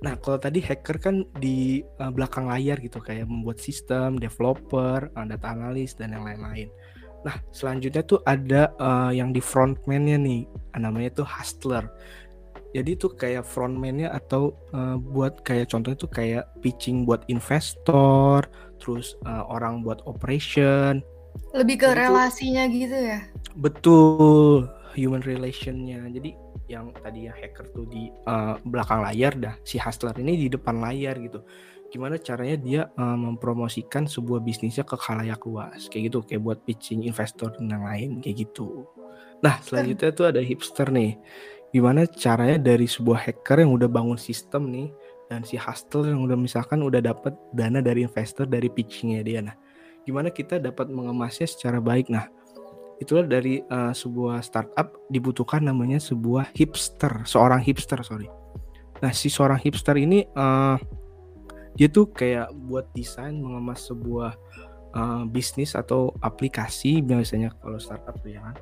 Nah, 0.00 0.16
kalau 0.16 0.40
tadi 0.40 0.64
hacker 0.64 0.96
kan 0.96 1.16
di 1.36 1.84
uh, 2.00 2.08
belakang 2.08 2.48
layar 2.48 2.80
gitu 2.80 3.04
kayak 3.04 3.28
membuat 3.28 3.60
sistem, 3.60 4.16
developer, 4.16 5.12
uh, 5.12 5.26
data 5.28 5.46
analis 5.52 5.92
dan 5.92 6.16
yang 6.16 6.24
lain-lain. 6.24 6.72
Nah, 7.20 7.36
selanjutnya 7.52 8.00
tuh 8.08 8.24
ada 8.24 8.72
uh, 8.80 9.12
yang 9.12 9.36
di 9.36 9.44
frontman-nya 9.44 10.16
nih, 10.16 10.48
namanya 10.80 11.20
tuh 11.20 11.28
hustler. 11.28 11.84
Jadi 12.72 12.96
tuh 12.96 13.12
kayak 13.12 13.44
frontman-nya 13.44 14.08
atau 14.08 14.56
uh, 14.72 14.96
buat 14.96 15.44
kayak 15.44 15.68
contohnya 15.68 15.98
tuh 16.00 16.08
kayak 16.08 16.48
pitching 16.64 17.04
buat 17.04 17.28
investor, 17.28 18.48
terus 18.80 19.20
uh, 19.28 19.44
orang 19.52 19.84
buat 19.84 20.00
operation. 20.08 21.04
Lebih 21.50 21.76
ke 21.82 21.88
Jadi 21.90 21.98
relasinya 21.98 22.64
tuh, 22.66 22.76
gitu 22.78 22.96
ya? 22.96 23.20
Betul, 23.58 24.70
human 24.94 25.22
relationnya. 25.22 26.06
Jadi 26.10 26.30
yang 26.70 26.94
tadi 26.94 27.26
ya 27.26 27.34
hacker 27.34 27.66
tuh 27.74 27.86
di 27.90 28.06
uh, 28.30 28.54
belakang 28.62 29.02
layar 29.02 29.34
dah, 29.34 29.54
si 29.66 29.74
hustler 29.82 30.14
ini 30.22 30.46
di 30.46 30.46
depan 30.46 30.78
layar 30.78 31.18
gitu. 31.18 31.42
Gimana 31.90 32.22
caranya 32.22 32.56
dia 32.62 32.82
uh, 32.94 33.18
mempromosikan 33.18 34.06
sebuah 34.06 34.38
bisnisnya 34.46 34.86
ke 34.86 34.94
khalayak 34.94 35.42
luas? 35.42 35.90
Kayak 35.90 36.14
gitu 36.14 36.18
kayak 36.22 36.42
buat 36.46 36.58
pitching 36.62 37.02
investor 37.02 37.50
dan 37.58 37.66
yang 37.66 37.82
lain 37.82 38.10
kayak 38.22 38.46
gitu. 38.46 38.86
Nah 39.42 39.58
selanjutnya 39.58 40.14
tuh 40.14 40.30
ada 40.30 40.38
hipster 40.38 40.86
nih. 40.94 41.18
Gimana 41.74 42.06
caranya 42.06 42.58
dari 42.62 42.86
sebuah 42.86 43.26
hacker 43.26 43.66
yang 43.66 43.74
udah 43.74 43.90
bangun 43.90 44.18
sistem 44.18 44.70
nih 44.70 44.88
dan 45.26 45.42
si 45.42 45.58
hustler 45.58 46.14
yang 46.14 46.22
udah 46.22 46.38
misalkan 46.38 46.82
udah 46.82 47.02
dapat 47.02 47.34
dana 47.54 47.82
dari 47.82 48.06
investor 48.06 48.46
dari 48.46 48.70
pitchingnya 48.70 49.22
dia. 49.26 49.42
Nah 49.42 49.54
gimana 50.04 50.28
kita 50.32 50.58
dapat 50.60 50.88
mengemasnya 50.88 51.46
secara 51.48 51.78
baik. 51.78 52.08
Nah 52.08 52.26
itulah 53.00 53.24
dari 53.24 53.64
uh, 53.72 53.96
sebuah 53.96 54.44
startup 54.44 54.92
dibutuhkan 55.08 55.64
namanya 55.64 55.96
sebuah 55.96 56.52
hipster 56.52 57.24
seorang 57.24 57.64
hipster 57.64 58.00
sorry. 58.04 58.28
Nah 59.00 59.12
si 59.16 59.32
seorang 59.32 59.56
hipster 59.56 59.96
ini 59.96 60.28
uh, 60.36 60.76
dia 61.74 61.88
tuh 61.88 62.12
kayak 62.12 62.52
buat 62.68 62.90
desain 62.92 63.40
mengemas 63.40 63.88
sebuah 63.88 64.36
uh, 64.92 65.24
bisnis 65.24 65.72
atau 65.72 66.12
aplikasi 66.20 67.00
biasanya 67.00 67.56
kalau 67.62 67.80
startup 67.80 68.20
tuh 68.20 68.36
ya 68.36 68.44
kan. 68.44 68.56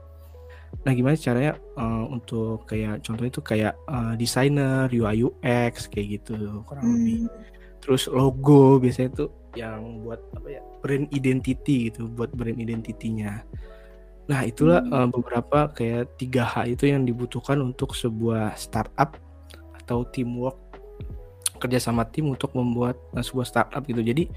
Nah 0.86 0.92
gimana 0.94 1.18
caranya 1.18 1.58
uh, 1.74 2.06
untuk 2.06 2.68
kayak 2.68 3.02
contohnya 3.02 3.30
itu 3.34 3.42
kayak 3.42 3.74
uh, 3.90 4.14
desainer 4.14 4.86
UI 4.92 5.26
UX 5.26 5.90
kayak 5.90 6.22
gitu 6.22 6.62
kurang 6.62 6.86
hmm. 6.86 6.94
lebih 6.94 7.20
terus 7.78 8.04
logo 8.10 8.76
biasanya 8.82 9.24
tuh 9.24 9.28
yang 9.58 10.06
buat 10.06 10.22
apa 10.38 10.48
ya 10.58 10.62
brand 10.80 11.10
identity 11.10 11.90
gitu 11.90 12.06
buat 12.06 12.30
brand 12.30 12.58
identitinya 12.58 13.42
nah 14.28 14.44
itulah 14.44 14.84
hmm. 14.84 14.92
uh, 14.92 15.08
beberapa 15.08 15.72
kayak 15.72 16.14
3H 16.20 16.54
itu 16.78 16.84
yang 16.92 17.02
dibutuhkan 17.08 17.58
untuk 17.64 17.96
sebuah 17.96 18.54
startup 18.60 19.16
atau 19.82 20.04
teamwork 20.12 20.68
kerja 21.58 21.82
sama 21.82 22.06
tim 22.08 22.30
untuk 22.30 22.54
membuat 22.54 22.96
uh, 23.18 23.22
sebuah 23.22 23.46
startup 23.46 23.82
gitu. 23.84 24.00
Jadi 24.00 24.30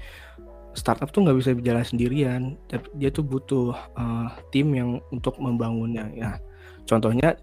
startup 0.74 1.12
tuh 1.14 1.24
nggak 1.24 1.38
bisa 1.38 1.50
berjalan 1.54 1.84
sendirian 1.86 2.42
tapi 2.66 2.88
dia 2.98 3.12
tuh 3.12 3.24
butuh 3.24 3.76
uh, 3.94 4.28
tim 4.50 4.74
yang 4.74 4.98
untuk 5.14 5.38
membangunnya. 5.38 6.10
Ya 6.12 6.30
contohnya 6.84 7.38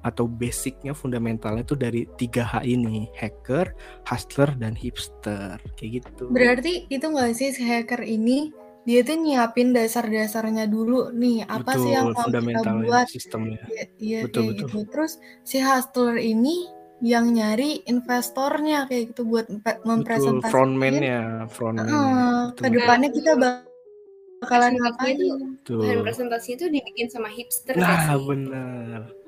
atau 0.00 0.24
basicnya 0.24 0.96
fundamentalnya 0.96 1.62
itu 1.64 1.76
dari 1.76 2.08
tiga 2.16 2.44
H 2.44 2.64
ini 2.64 3.08
hacker, 3.16 3.72
hustler 4.08 4.50
dan 4.56 4.72
hipster 4.72 5.60
kayak 5.76 6.04
gitu. 6.04 6.28
Berarti 6.32 6.88
itu 6.88 7.04
nggak 7.04 7.32
sih 7.36 7.52
si 7.52 7.62
hacker 7.64 8.00
ini 8.04 8.52
dia 8.88 9.04
tuh 9.04 9.20
nyiapin 9.20 9.76
dasar-dasarnya 9.76 10.64
dulu 10.64 11.12
nih 11.12 11.44
apa 11.44 11.76
betul, 11.76 11.82
sih 11.84 11.90
yang 11.92 12.06
mau 12.16 12.26
kita 12.26 12.72
buat 12.80 13.06
sistemnya. 13.12 13.60
Iya, 13.68 13.84
iya 14.00 14.18
kayak 14.24 14.32
betul. 14.32 14.44
gitu. 14.56 14.78
Terus 14.88 15.12
si 15.44 15.58
hustler 15.60 16.16
ini 16.16 16.64
yang 17.00 17.32
nyari 17.32 17.84
investornya 17.88 18.84
kayak 18.88 19.12
gitu 19.12 19.24
buat 19.28 19.48
mempresentasikan 19.84 20.52
frontman-nya, 20.52 21.48
frontman. 21.48 21.88
Uh, 21.88 22.44
ke 22.56 22.68
depannya 22.68 23.08
kita 23.12 23.32
bakalan 23.40 24.72
ngapain? 24.76 25.16
Itu 25.16 25.80
bahan 25.80 26.00
presentasi 26.04 26.48
itu 26.60 26.64
dibikin 26.68 27.08
sama 27.08 27.28
hipster. 27.32 27.76
Nah, 27.76 28.16
benar. 28.20 29.19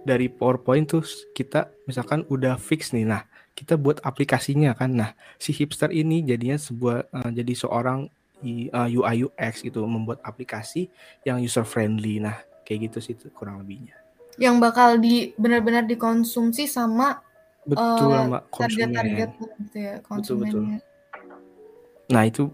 Dari 0.00 0.32
PowerPoint 0.32 0.88
tuh 0.88 1.04
kita 1.36 1.68
misalkan 1.84 2.24
udah 2.32 2.56
fix 2.56 2.96
nih. 2.96 3.04
Nah, 3.04 3.22
kita 3.52 3.76
buat 3.76 4.00
aplikasinya 4.00 4.72
kan. 4.72 4.96
Nah, 4.96 5.12
si 5.36 5.52
hipster 5.52 5.92
ini 5.92 6.24
jadinya 6.24 6.56
sebuah 6.56 7.12
uh, 7.12 7.30
jadi 7.30 7.52
seorang 7.52 8.08
uh, 8.72 8.88
UI 8.88 9.28
UX 9.28 9.60
gitu 9.60 9.84
membuat 9.84 10.24
aplikasi 10.24 10.88
yang 11.28 11.38
user 11.40 11.68
friendly. 11.68 12.16
Nah, 12.16 12.40
kayak 12.64 12.88
gitu 12.92 12.98
sih 13.04 13.14
kurang 13.36 13.60
lebihnya 13.60 14.00
yang 14.40 14.56
bakal 14.56 14.96
di 14.96 15.36
benar-benar 15.36 15.84
dikonsumsi 15.84 16.64
sama 16.64 17.20
betul 17.68 18.08
uh, 18.08 18.24
sama 18.24 18.38
konsumen 18.48 18.90
target 18.96 19.30
gitu 19.36 19.76
ya 19.76 19.94
konsumennya. 20.00 20.48
Betul, 20.48 20.62
betul. 20.64 22.08
Nah 22.10 22.22
itu 22.24 22.44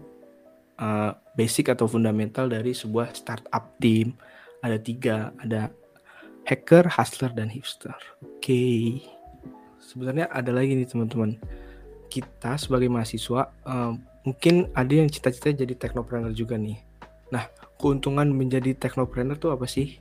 uh, 0.83 1.11
basic 1.39 1.71
atau 1.71 1.87
fundamental 1.87 2.51
dari 2.51 2.75
sebuah 2.75 3.15
startup 3.15 3.79
team 3.79 4.11
ada 4.59 4.75
tiga 4.75 5.31
ada 5.39 5.71
hacker, 6.47 6.87
hustler 6.87 7.31
dan 7.35 7.51
hipster. 7.51 7.93
Oke, 8.23 8.39
okay. 8.39 8.79
sebenarnya 9.83 10.31
ada 10.31 10.55
lagi 10.55 10.79
nih 10.79 10.87
teman-teman. 10.87 11.35
Kita 12.07 12.55
sebagai 12.55 12.87
mahasiswa 12.87 13.51
uh, 13.67 13.93
mungkin 14.23 14.71
ada 14.71 14.93
yang 14.95 15.11
cita-cita 15.11 15.51
jadi 15.51 15.75
teknopreneur 15.75 16.31
juga 16.31 16.55
nih. 16.55 16.79
Nah 17.35 17.51
keuntungan 17.75 18.31
menjadi 18.31 18.71
teknopreneur 18.79 19.35
tuh 19.35 19.51
apa 19.51 19.67
sih? 19.67 19.99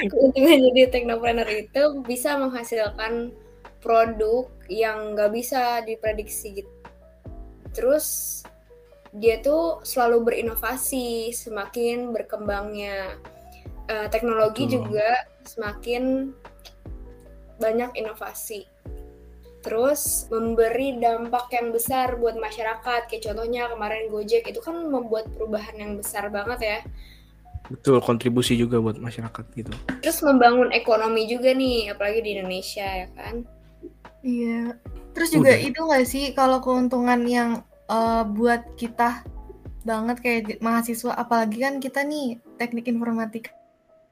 keuntungan 0.00 0.56
jadi 0.72 0.88
teknopreneur 0.88 1.44
itu 1.44 2.00
bisa 2.08 2.32
menghasilkan 2.40 3.36
produk 3.84 4.48
yang 4.72 5.12
nggak 5.12 5.28
bisa 5.28 5.84
diprediksi 5.84 6.64
gitu. 6.64 6.72
Terus 7.76 8.40
dia 9.12 9.44
tuh 9.44 9.84
selalu 9.84 10.32
berinovasi, 10.32 11.36
semakin 11.36 12.16
berkembangnya 12.16 13.20
uh, 13.90 14.06
teknologi 14.06 14.70
Betul. 14.70 14.86
juga 14.86 15.08
semakin 15.42 16.30
banyak 17.58 17.90
inovasi. 17.98 18.64
Terus 19.60 20.24
memberi 20.32 20.96
dampak 20.96 21.52
yang 21.52 21.68
besar 21.68 22.16
buat 22.16 22.32
masyarakat, 22.38 23.12
kayak 23.12 23.22
contohnya 23.28 23.68
kemarin 23.68 24.08
Gojek 24.08 24.48
itu 24.48 24.56
kan 24.64 24.72
membuat 24.88 25.28
perubahan 25.36 25.76
yang 25.76 25.92
besar 26.00 26.32
banget 26.32 26.60
ya 26.64 26.78
Betul, 27.70 28.02
kontribusi 28.02 28.58
juga 28.58 28.82
buat 28.82 28.98
masyarakat 28.98 29.46
gitu. 29.54 29.70
Terus 30.02 30.18
membangun 30.26 30.74
ekonomi 30.74 31.30
juga 31.30 31.54
nih, 31.54 31.94
apalagi 31.94 32.20
di 32.26 32.30
Indonesia 32.34 32.82
ya 32.82 33.08
kan. 33.14 33.46
Iya. 34.26 34.74
Terus 35.14 35.30
juga 35.30 35.54
Udah. 35.54 35.68
itu 35.70 35.80
gak 35.86 36.06
sih 36.10 36.24
kalau 36.34 36.58
keuntungan 36.58 37.22
yang 37.30 37.62
uh, 37.86 38.26
buat 38.26 38.74
kita 38.74 39.22
banget 39.86 40.16
kayak 40.18 40.42
mahasiswa, 40.58 41.14
apalagi 41.14 41.62
kan 41.62 41.78
kita 41.78 42.02
nih 42.02 42.42
teknik 42.58 42.90
informatika. 42.90 43.54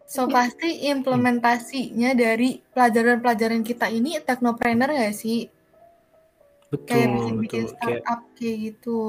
So 0.09 0.25
pasti 0.25 0.89
implementasinya 0.89 2.17
dari 2.17 2.65
pelajaran-pelajaran 2.73 3.61
kita 3.61 3.93
ini 3.93 4.17
teknopreneur 4.25 4.89
gak 4.89 5.13
sih? 5.13 5.53
Betul, 6.73 6.89
kayak 6.89 7.09
bikin-bikin 7.13 7.65
startup 7.69 8.21
kayak, 8.33 8.37
kayak 8.41 8.57
gitu. 8.73 9.01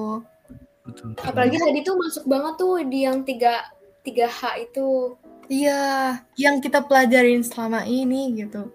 Betul, 0.83 1.15
betul. 1.15 1.23
Apalagi 1.23 1.55
tadi 1.55 1.79
tuh 1.87 1.95
masuk 1.95 2.23
banget 2.27 2.53
tuh 2.59 2.75
di 2.83 2.99
yang 3.07 3.23
tiga 3.23 3.63
3H 4.03 4.39
itu. 4.59 5.15
Iya, 5.47 5.83
yang 6.35 6.59
kita 6.59 6.83
pelajarin 6.83 7.47
selama 7.47 7.87
ini 7.87 8.35
gitu. 8.35 8.67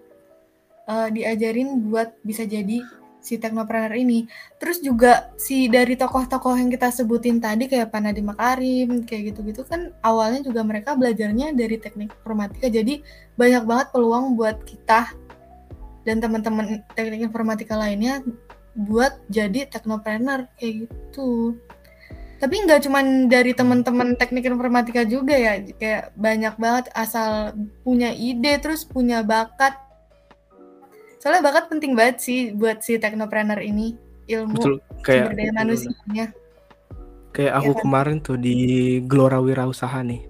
Uh, 0.89 1.09
diajarin 1.13 1.77
buat 1.93 2.13
bisa 2.25 2.45
jadi 2.45 2.81
si 3.25 3.41
teknopreneur 3.41 3.97
ini. 3.97 4.29
Terus 4.61 4.85
juga 4.85 5.33
si 5.41 5.65
dari 5.65 5.97
tokoh-tokoh 5.97 6.53
yang 6.53 6.69
kita 6.69 6.93
sebutin 6.93 7.41
tadi 7.41 7.65
kayak 7.65 7.89
Pak 7.89 8.01
Nadiem 8.05 8.29
Makarim 8.29 9.01
kayak 9.01 9.33
gitu-gitu 9.33 9.65
kan 9.65 9.89
awalnya 10.05 10.45
juga 10.45 10.61
mereka 10.61 10.93
belajarnya 10.93 11.57
dari 11.57 11.81
teknik 11.81 12.13
informatika. 12.21 12.69
Jadi 12.69 13.01
banyak 13.33 13.65
banget 13.65 13.87
peluang 13.89 14.37
buat 14.37 14.61
kita 14.61 15.09
dan 16.05 16.21
teman-teman 16.21 16.85
teknik 16.93 17.25
informatika 17.25 17.73
lainnya 17.73 18.21
buat 18.77 19.17
jadi 19.33 19.65
teknopreneur 19.71 20.45
kayak 20.61 20.85
gitu 20.85 21.57
tapi 22.35 22.61
nggak 22.67 22.83
cuma 22.83 22.99
dari 23.31 23.55
teman-teman 23.55 24.19
teknik 24.19 24.43
informatika 24.45 25.07
juga 25.07 25.33
ya 25.33 25.63
kayak 25.79 26.11
banyak 26.19 26.53
banget 26.59 26.85
asal 26.91 27.55
punya 27.87 28.11
ide 28.11 28.59
terus 28.59 28.83
punya 28.83 29.23
bakat 29.23 29.73
soalnya 31.25 31.41
bakat 31.41 31.73
penting 31.73 31.97
banget 31.97 32.21
sih 32.21 32.53
buat 32.53 32.85
si 32.85 33.01
teknopreneur 33.01 33.57
ini 33.57 33.97
ilmu 34.29 34.61
Betul 34.61 34.75
kayak 35.01 35.33
sumber 35.33 35.33
daya 35.33 35.51
manusianya. 35.57 36.25
Kayak 37.33 37.53
aku 37.65 37.71
kan? 37.73 37.81
kemarin 37.81 38.17
tuh 38.21 38.37
di 38.37 38.57
Gelora 39.09 39.41
Wirausaha 39.41 40.05
nih. 40.05 40.21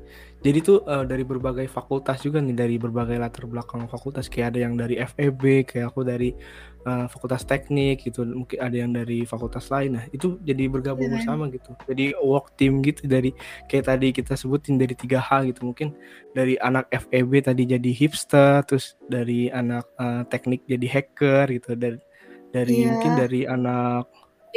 Jadi 0.45 0.60
tuh 0.62 0.86
uh, 0.86 1.01
dari 1.01 1.25
berbagai 1.25 1.65
fakultas 1.65 2.21
juga 2.21 2.38
nih 2.38 2.53
dari 2.53 2.75
berbagai 2.77 3.17
latar 3.17 3.49
belakang 3.49 3.89
fakultas 3.89 4.29
kayak 4.29 4.53
ada 4.53 4.60
yang 4.69 4.77
dari 4.77 5.01
FEB, 5.01 5.65
kayak 5.65 5.89
aku 5.89 6.05
dari 6.05 6.38
uh, 6.86 7.10
fakultas 7.10 7.49
teknik 7.49 8.05
gitu, 8.05 8.21
mungkin 8.21 8.62
ada 8.62 8.77
yang 8.77 8.93
dari 8.93 9.25
fakultas 9.25 9.73
lain. 9.73 9.97
Nah, 9.97 10.05
itu 10.13 10.38
jadi 10.45 10.69
bergabung 10.69 11.10
kan? 11.10 11.17
bersama 11.17 11.49
gitu. 11.49 11.73
Jadi 11.89 12.13
work 12.21 12.53
team 12.62 12.86
gitu 12.86 13.10
dari 13.10 13.34
kayak 13.65 13.89
tadi 13.89 14.13
kita 14.13 14.38
sebutin 14.38 14.77
dari 14.77 14.93
3H 14.93 15.49
gitu. 15.49 15.65
Mungkin 15.65 15.97
dari 16.38 16.62
anak 16.62 16.93
FEB 16.93 17.41
tadi 17.41 17.65
jadi 17.65 17.91
hipster, 17.97 18.62
terus 18.69 18.93
dari 19.10 19.49
anak 19.49 19.89
uh, 19.97 20.29
teknik 20.29 20.62
jadi 20.69 20.86
hacker 20.86 21.58
gitu 21.58 21.73
dari 21.73 21.97
dari 22.53 22.86
Iya. 22.86 22.93
mungkin 22.93 23.12
dari 23.17 23.41
anak 23.49 24.05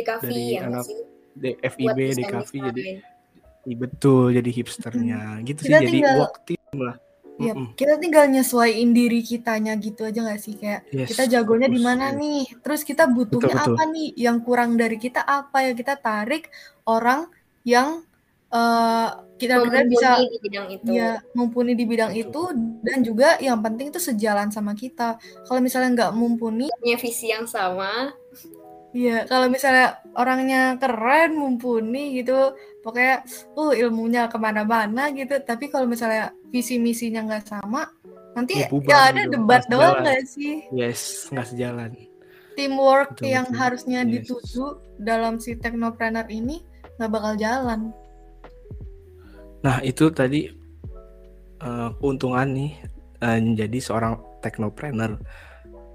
cafe 0.04 0.28
dari 0.28 0.44
ya 0.52 0.68
anak 0.68 0.84
sih? 0.84 1.00
D- 1.38 1.56
Buat 1.56 1.72
FIB, 1.74 1.98
desain 1.98 2.18
DKV 2.28 2.52
jadi 2.70 2.82
betul 3.66 4.30
jadi 4.30 4.50
hipsternya 4.52 5.20
gitu 5.42 5.60
sih 5.62 5.70
Kita 5.70 5.78
jadi 5.80 5.90
tinggal- 5.90 6.18
work 6.20 6.36
team 6.44 6.76
lah 6.78 6.96
Iya, 7.38 7.54
Mm-mm. 7.54 7.78
kita 7.78 8.02
tinggal 8.02 8.26
nyesuaiin 8.26 8.90
diri 8.90 9.22
kitanya 9.22 9.78
gitu 9.78 10.02
aja 10.02 10.26
gak 10.26 10.42
sih 10.42 10.58
kayak 10.58 10.90
Yes, 10.90 11.06
kita 11.06 11.30
jagonya 11.30 11.70
di 11.70 11.78
mana 11.78 12.10
yes. 12.10 12.18
nih, 12.18 12.42
terus 12.66 12.82
kita 12.82 13.06
butuhnya 13.06 13.54
Betul, 13.54 13.62
betul. 13.62 13.74
apa 13.78 13.82
nih, 13.94 14.08
yang 14.18 14.36
kurang 14.42 14.74
dari 14.74 14.98
kita 14.98 15.22
apa 15.22 15.62
ya 15.62 15.70
kita 15.70 15.94
tarik 16.02 16.50
orang 16.82 17.30
yang 17.62 18.02
eh 18.48 19.08
kita 19.38 19.54
kira 19.62 19.86
bisa 19.86 20.10
Mumpuni 20.18 20.26
di 20.26 20.38
bidang 20.42 20.66
itu. 20.72 20.90
ya 20.90 21.10
mumpuni 21.30 21.72
di 21.76 21.84
bidang 21.86 22.10
Betul. 22.10 22.22
itu 22.26 22.42
dan 22.82 22.98
juga 23.06 23.28
yang 23.38 23.62
penting 23.62 23.86
itu 23.88 24.00
sejalan 24.02 24.50
sama 24.50 24.74
kita. 24.74 25.14
Kalau 25.46 25.60
misalnya 25.62 25.90
nggak 25.94 26.12
mumpuni, 26.18 26.66
Punya 26.74 26.98
visi 26.98 27.30
yang 27.30 27.46
sama. 27.46 28.10
Ya 28.96 29.28
kalau 29.28 29.46
misalnya 29.52 30.00
orangnya 30.16 30.76
keren, 30.80 31.36
mumpuni 31.36 32.18
gitu, 32.20 32.56
pokoknya 32.80 33.22
uh 33.54 33.72
ilmunya 33.76 34.26
ke 34.32 34.36
mana-mana 34.40 35.12
gitu. 35.12 35.36
Tapi 35.44 35.68
kalau 35.68 35.84
misalnya 35.84 36.32
visi 36.48 36.80
misinya 36.80 37.20
nggak 37.28 37.44
sama, 37.48 37.86
nanti 38.32 38.64
Ya, 38.64 38.68
ya 38.70 38.98
ada 39.12 39.22
gitu, 39.28 39.34
debat 39.36 39.62
nggak 39.68 39.72
doang 39.72 39.96
nggak 40.04 40.22
sih? 40.24 40.64
yes 40.72 41.26
nggak 41.28 41.48
sejalan 41.50 41.90
Teamwork 42.54 43.14
Betul, 43.14 43.30
yang 43.34 43.46
betul. 43.50 43.58
harusnya 43.60 44.00
Yes. 44.02 44.10
dituju 44.26 44.64
dalam 44.98 45.38
si 45.38 45.54
teknopreneur 45.54 46.26
ini 46.26 46.62
nggak 46.98 47.10
bakal 47.12 47.34
jalan. 47.38 47.94
nah 49.58 49.78
itu 49.82 50.10
tadi 50.10 50.46
eh, 51.58 51.88
keuntungan 51.98 52.48
nih 52.50 52.72
eh, 53.22 53.38
menjadi 53.42 53.78
seorang 53.78 54.14
teknopreneur 54.42 55.18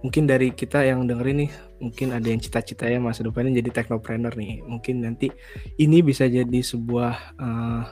mungkin 0.04 0.28
dari 0.28 0.52
kita 0.52 0.84
yang 0.84 1.08
dengerin 1.08 1.48
nih 1.48 1.52
mungkin 1.84 2.16
ada 2.16 2.24
yang 2.24 2.40
cita-citanya 2.40 3.04
masa 3.04 3.28
depannya 3.28 3.60
jadi 3.60 3.84
teknopreneur 3.84 4.32
nih 4.40 4.64
mungkin 4.64 5.04
nanti 5.04 5.28
ini 5.76 6.00
bisa 6.00 6.24
jadi 6.32 6.60
sebuah 6.64 7.14
eh, 7.36 7.84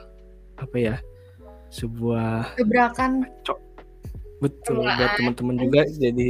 apa 0.56 0.76
ya 0.80 0.96
sebuah 1.68 2.56
Gebrakan 2.56 3.28
betul 4.40 4.80
Permulaan. 4.80 4.96
buat 4.96 5.10
teman-teman 5.20 5.56
juga 5.60 5.80
jadi 5.92 6.28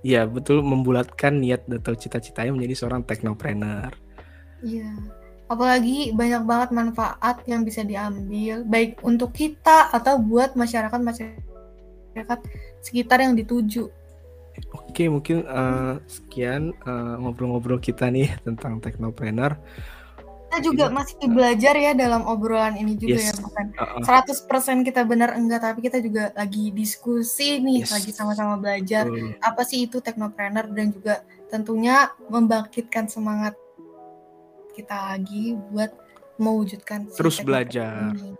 ya 0.00 0.24
betul 0.24 0.64
membulatkan 0.64 1.36
niat 1.36 1.68
atau 1.68 1.94
cita-citanya 1.94 2.56
menjadi 2.56 2.74
seorang 2.74 3.04
teknopreneur 3.04 3.92
Iya. 4.62 4.88
Apalagi 5.50 6.16
banyak 6.16 6.42
banget 6.48 6.70
manfaat 6.72 7.44
yang 7.44 7.66
bisa 7.66 7.84
diambil 7.84 8.64
baik 8.64 9.02
untuk 9.04 9.36
kita 9.36 9.92
atau 9.92 10.16
buat 10.16 10.56
masyarakat 10.56 10.96
masyarakat 10.96 12.38
sekitar 12.80 13.20
yang 13.20 13.36
dituju. 13.36 13.90
Oke, 14.72 15.08
mungkin 15.08 15.44
eh, 15.44 15.94
sekian 16.04 16.72
eh, 16.74 17.14
ngobrol-ngobrol 17.20 17.80
kita 17.80 18.08
nih 18.08 18.28
tentang 18.44 18.78
teknopreneur. 18.78 19.56
Kita 20.52 20.68
juga 20.68 20.92
masih 20.92 21.16
belajar 21.32 21.72
ya 21.80 21.96
dalam 21.96 22.28
obrolan 22.28 22.76
ini 22.76 22.92
juga 23.00 23.16
Yes. 23.16 23.32
ya 23.32 23.34
bukan 23.40 23.66
Uh-uh, 23.72 24.04
100% 24.04 24.84
kita 24.84 25.00
benar 25.08 25.32
enggak 25.32 25.64
tapi 25.64 25.80
kita 25.80 25.96
juga 26.04 26.28
lagi 26.36 26.68
diskusi 26.76 27.56
nih 27.56 27.88
Yes. 27.88 27.96
lagi 27.96 28.12
sama-sama 28.12 28.60
belajar 28.60 29.08
betul. 29.08 29.32
apa 29.40 29.62
sih 29.64 29.88
itu 29.88 30.04
teknopreneur 30.04 30.68
dan 30.68 30.92
juga 30.92 31.24
tentunya 31.48 32.12
membangkitkan 32.28 33.08
semangat 33.08 33.56
kita 34.76 35.16
lagi 35.16 35.56
buat 35.72 35.88
mewujudkan 36.36 37.08
Terus 37.16 37.40
belajar. 37.40 38.12
ini. 38.12 38.36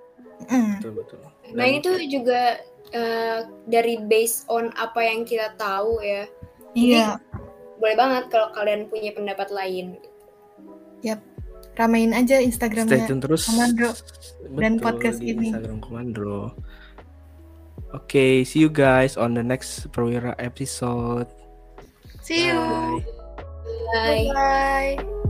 Mm. 0.53 0.85
betul 0.85 0.93
betul. 1.01 1.19
Nah 1.57 1.67
itu 1.71 1.91
juga 2.13 2.61
eh, 2.93 3.41
dari 3.67 3.99
based 4.07 4.47
on 4.53 4.71
apa 4.77 5.01
yang 5.03 5.25
kita 5.25 5.57
tahu 5.57 6.01
ya. 6.05 6.25
Iya, 6.73 7.21
Boleh 7.77 7.97
banget 7.99 8.25
kalau 8.33 8.49
kalian 8.55 8.89
punya 8.89 9.13
pendapat 9.13 9.53
lain. 9.53 9.99
ramein 11.73 12.13
aja 12.13 12.37
stay 12.37 12.47
Instagramnya 12.47 13.09
tune 13.09 13.23
terus 13.25 13.49
Komandro 13.49 13.91
dan 14.61 14.77
Betul, 14.77 14.85
podcast 14.85 15.19
di 15.25 15.33
ini. 15.33 15.49
Instagram 15.49 15.79
Komandro. 15.81 16.53
Oke, 17.93 18.45
see 18.49 18.65
you 18.65 18.73
guys 18.73 19.21
on 19.21 19.37
the 19.37 19.45
next 19.45 19.89
Perwira 19.93 20.33
episode. 20.41 21.29
See 22.25 22.49
you. 22.49 22.57
Bye. 22.57 23.05
Bye. 23.93 24.97
Bye. 24.97 25.22